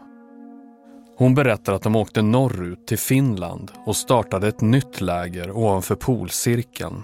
Hon 1.17 1.35
berättar 1.35 1.73
att 1.73 1.83
de 1.83 1.95
åkte 1.95 2.21
norrut 2.21 2.87
till 2.87 2.97
Finland 2.97 3.71
och 3.85 3.95
startade 3.95 4.47
ett 4.47 4.61
nytt 4.61 5.01
läger 5.01 5.51
ovanför 5.51 5.95
polcirkeln. 5.95 7.03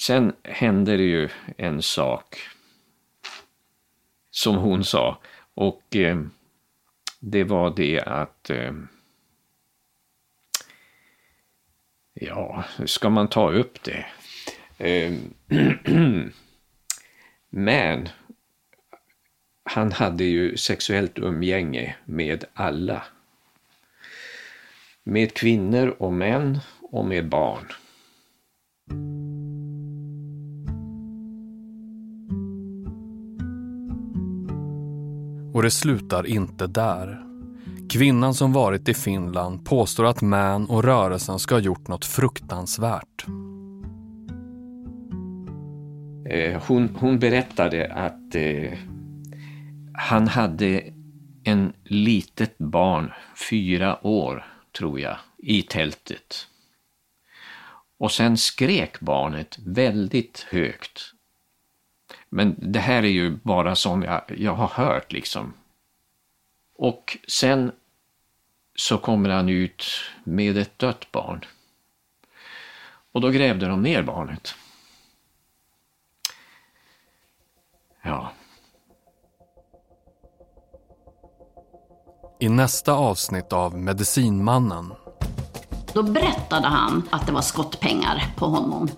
Sen 0.00 0.32
hände 0.42 0.96
det 0.96 1.02
ju 1.02 1.28
en 1.56 1.82
sak 1.82 2.36
som 4.30 4.56
hon 4.56 4.84
sa. 4.84 5.18
Och 5.54 5.96
eh, 5.96 6.20
det 7.20 7.44
var 7.44 7.76
det 7.76 8.00
att 8.00 8.50
eh, 8.50 8.72
Ja, 12.22 12.64
hur 12.78 12.86
ska 12.86 13.10
man 13.10 13.28
ta 13.28 13.50
upp 13.50 13.82
det? 13.82 14.06
Ehm, 14.78 15.34
men 17.50 18.08
han 19.62 19.92
hade 19.92 20.24
ju 20.24 20.56
sexuellt 20.56 21.18
umgänge 21.18 21.96
med 22.04 22.44
alla. 22.54 23.02
Med 25.04 25.34
kvinnor 25.34 25.96
och 25.98 26.12
män 26.12 26.58
och 26.80 27.04
med 27.04 27.28
barn. 27.28 27.66
Och 35.54 35.62
det 35.62 35.70
slutar 35.70 36.26
inte 36.26 36.66
där. 36.66 37.29
Kvinnan 37.90 38.34
som 38.34 38.52
varit 38.52 38.88
i 38.88 38.94
Finland 38.94 39.64
påstår 39.64 40.06
att 40.06 40.22
Man 40.22 40.66
och 40.66 40.84
rörelsen 40.84 41.38
ska 41.38 41.54
ha 41.54 41.60
gjort 41.60 41.88
något 41.88 42.04
fruktansvärt. 42.04 43.26
Eh, 46.30 46.62
hon, 46.66 46.96
hon 47.00 47.18
berättade 47.18 47.92
att 47.92 48.34
eh, 48.34 48.78
han 49.94 50.28
hade 50.28 50.82
en 51.44 51.72
litet 51.84 52.58
barn, 52.58 53.12
fyra 53.50 54.06
år 54.06 54.46
tror 54.78 55.00
jag, 55.00 55.16
i 55.38 55.62
tältet. 55.62 56.46
Och 57.98 58.12
sen 58.12 58.36
skrek 58.36 59.00
barnet 59.00 59.58
väldigt 59.66 60.46
högt. 60.50 61.12
Men 62.28 62.54
det 62.58 62.80
här 62.80 63.02
är 63.02 63.08
ju 63.08 63.30
bara 63.42 63.76
som 63.76 64.02
jag, 64.02 64.22
jag 64.36 64.54
har 64.54 64.84
hört 64.84 65.12
liksom. 65.12 65.52
Och 66.74 67.18
sen 67.28 67.72
så 68.80 68.98
kommer 68.98 69.28
han 69.30 69.48
ut 69.48 69.84
med 70.24 70.56
ett 70.56 70.78
dött 70.78 71.12
barn. 71.12 71.44
Och 73.12 73.20
då 73.20 73.28
grävde 73.28 73.66
de 73.66 73.82
ner 73.82 74.02
barnet. 74.02 74.54
Ja. 78.02 78.32
I 82.40 82.48
nästa 82.48 82.92
avsnitt 82.92 83.52
av 83.52 83.78
Medicinmannen 83.78 84.92
Då 85.94 86.02
berättade 86.02 86.66
han 86.66 87.08
att 87.10 87.26
det 87.26 87.32
var 87.32 87.42
skottpengar 87.42 88.34
på 88.36 88.46
honom. 88.46 88.90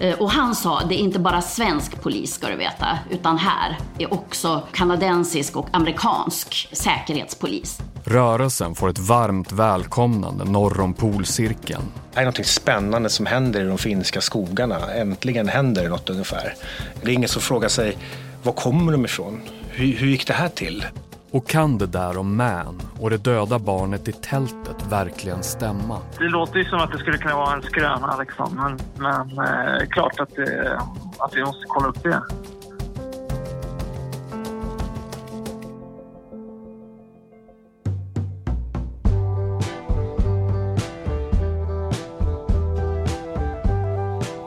Eh, 0.00 0.18
Och 0.18 0.30
han 0.30 0.54
sa, 0.54 0.80
det 0.88 0.94
är 0.94 0.98
inte 0.98 1.18
bara 1.18 1.40
svensk 1.42 2.02
polis 2.02 2.34
ska 2.34 2.48
du 2.48 2.56
veta, 2.56 2.98
utan 3.10 3.38
här 3.38 3.78
är 3.98 4.12
också 4.14 4.62
kanadensisk 4.72 5.56
och 5.56 5.66
amerikansk 5.72 6.68
säkerhetspolis. 6.72 7.78
Rörelsen 8.04 8.74
får 8.74 8.88
ett 8.90 8.98
varmt 8.98 9.52
välkomnande 9.52 10.44
norr 10.44 10.80
om 10.80 10.94
polcirkeln. 10.94 11.82
Det 12.14 12.20
är 12.20 12.24
något 12.24 12.46
spännande 12.46 13.08
som 13.10 13.26
händer 13.26 13.60
i 13.60 13.64
de 13.64 13.78
finska 13.78 14.20
skogarna. 14.20 14.92
Äntligen 14.94 15.48
händer 15.48 15.82
det 15.82 15.88
något 15.88 16.10
ungefär. 16.10 16.54
Det 17.02 17.10
är 17.10 17.14
ingen 17.14 17.28
som 17.28 17.42
frågar 17.42 17.68
sig, 17.68 17.96
var 18.42 18.52
kommer 18.52 18.92
de 18.92 19.04
ifrån? 19.04 19.40
Hur, 19.70 19.92
hur 19.96 20.06
gick 20.06 20.26
det 20.26 20.32
här 20.32 20.48
till? 20.48 20.84
Och 21.30 21.46
kan 21.46 21.78
det 21.78 21.86
där 21.86 22.18
om 22.18 22.36
Man 22.36 22.82
och 23.00 23.10
det 23.10 23.16
döda 23.16 23.58
barnet 23.58 24.08
i 24.08 24.12
tältet 24.12 24.86
verkligen 24.90 25.42
stämma? 25.42 25.98
Det 26.18 26.28
låter 26.28 26.58
ju 26.58 26.64
som 26.64 26.78
att 26.78 26.92
det 26.92 26.98
skulle 26.98 27.18
kunna 27.18 27.36
vara 27.36 27.54
en 27.54 27.62
skröna 27.62 28.16
liksom. 28.18 28.56
Men, 28.56 28.78
men 28.96 29.46
eh, 29.46 29.86
klart 29.88 30.20
att, 30.20 30.34
det, 30.36 30.80
att 31.18 31.36
vi 31.36 31.44
måste 31.44 31.64
kolla 31.66 31.88
upp 31.88 32.02
det. 32.02 32.22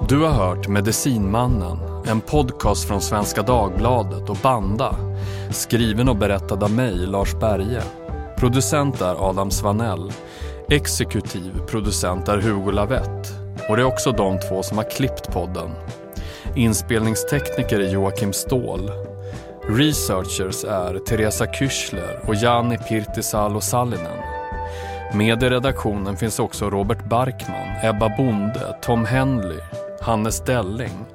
Du 0.09 0.19
har 0.19 0.31
hört 0.31 0.67
Medicinmannen, 0.67 1.77
en 2.07 2.21
podcast 2.21 2.87
från 2.87 3.01
Svenska 3.01 3.41
Dagbladet 3.41 4.29
och 4.29 4.37
Banda. 4.43 5.10
Skriven 5.49 6.09
och 6.09 6.15
berättad 6.15 6.63
av 6.63 6.71
mig, 6.71 6.93
Lars 6.93 7.35
Berge. 7.39 7.81
Producent 8.37 9.01
är 9.01 9.29
Adam 9.29 9.51
Svanell. 9.51 10.11
Exekutiv 10.69 11.59
producent 11.67 12.27
är 12.27 12.37
Hugo 12.37 12.71
Lavett. 12.71 13.33
Och 13.69 13.75
det 13.75 13.81
är 13.81 13.87
också 13.87 14.11
de 14.11 14.39
två 14.39 14.63
som 14.63 14.77
har 14.77 14.89
klippt 14.89 15.31
podden. 15.31 15.71
Inspelningstekniker 16.55 17.79
är 17.79 17.93
Joakim 17.93 18.33
Ståhl. 18.33 18.91
Researchers 19.69 20.63
är 20.63 20.99
Teresa 20.99 21.53
Kyschler 21.53 22.19
och 22.27 22.35
Jani 22.35 22.77
Pirtisalo 22.77 23.61
Sallinen. 23.61 24.17
Med 25.13 25.43
i 25.43 25.49
redaktionen 25.49 26.17
finns 26.17 26.39
också 26.39 26.69
Robert 26.69 27.05
Barkman, 27.05 27.67
Ebba 27.83 28.09
Bonde, 28.17 28.77
Tom 28.81 29.05
Henley, 29.05 29.59
Hannes 30.01 30.41
Delling. 30.41 31.05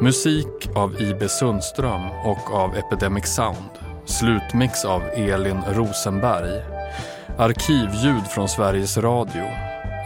Musik 0.00 0.68
av 0.74 1.00
I.B. 1.00 1.28
Sundström 1.28 2.10
och 2.24 2.54
av 2.54 2.76
Epidemic 2.76 3.26
Sound. 3.26 3.70
Slutmix 4.04 4.84
av 4.84 5.02
Elin 5.14 5.62
Rosenberg. 5.72 6.62
Arkivljud 7.38 8.26
från 8.26 8.48
Sveriges 8.48 8.98
Radio. 8.98 9.44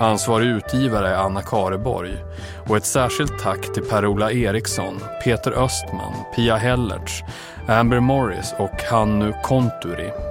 Ansvarig 0.00 0.46
utgivare 0.46 1.08
är 1.08 1.14
Anna 1.14 1.42
Kareborg. 1.42 2.16
Och 2.68 2.76
ett 2.76 2.86
särskilt 2.86 3.38
tack 3.38 3.74
till 3.74 3.82
Per-Ola 3.82 4.32
Eriksson, 4.32 5.00
Peter 5.24 5.52
Östman, 5.64 6.14
Pia 6.36 6.56
Hellertz, 6.56 7.22
Amber 7.68 8.00
Morris 8.00 8.54
och 8.58 8.82
Hannu 8.90 9.34
Konturi. 9.44 10.29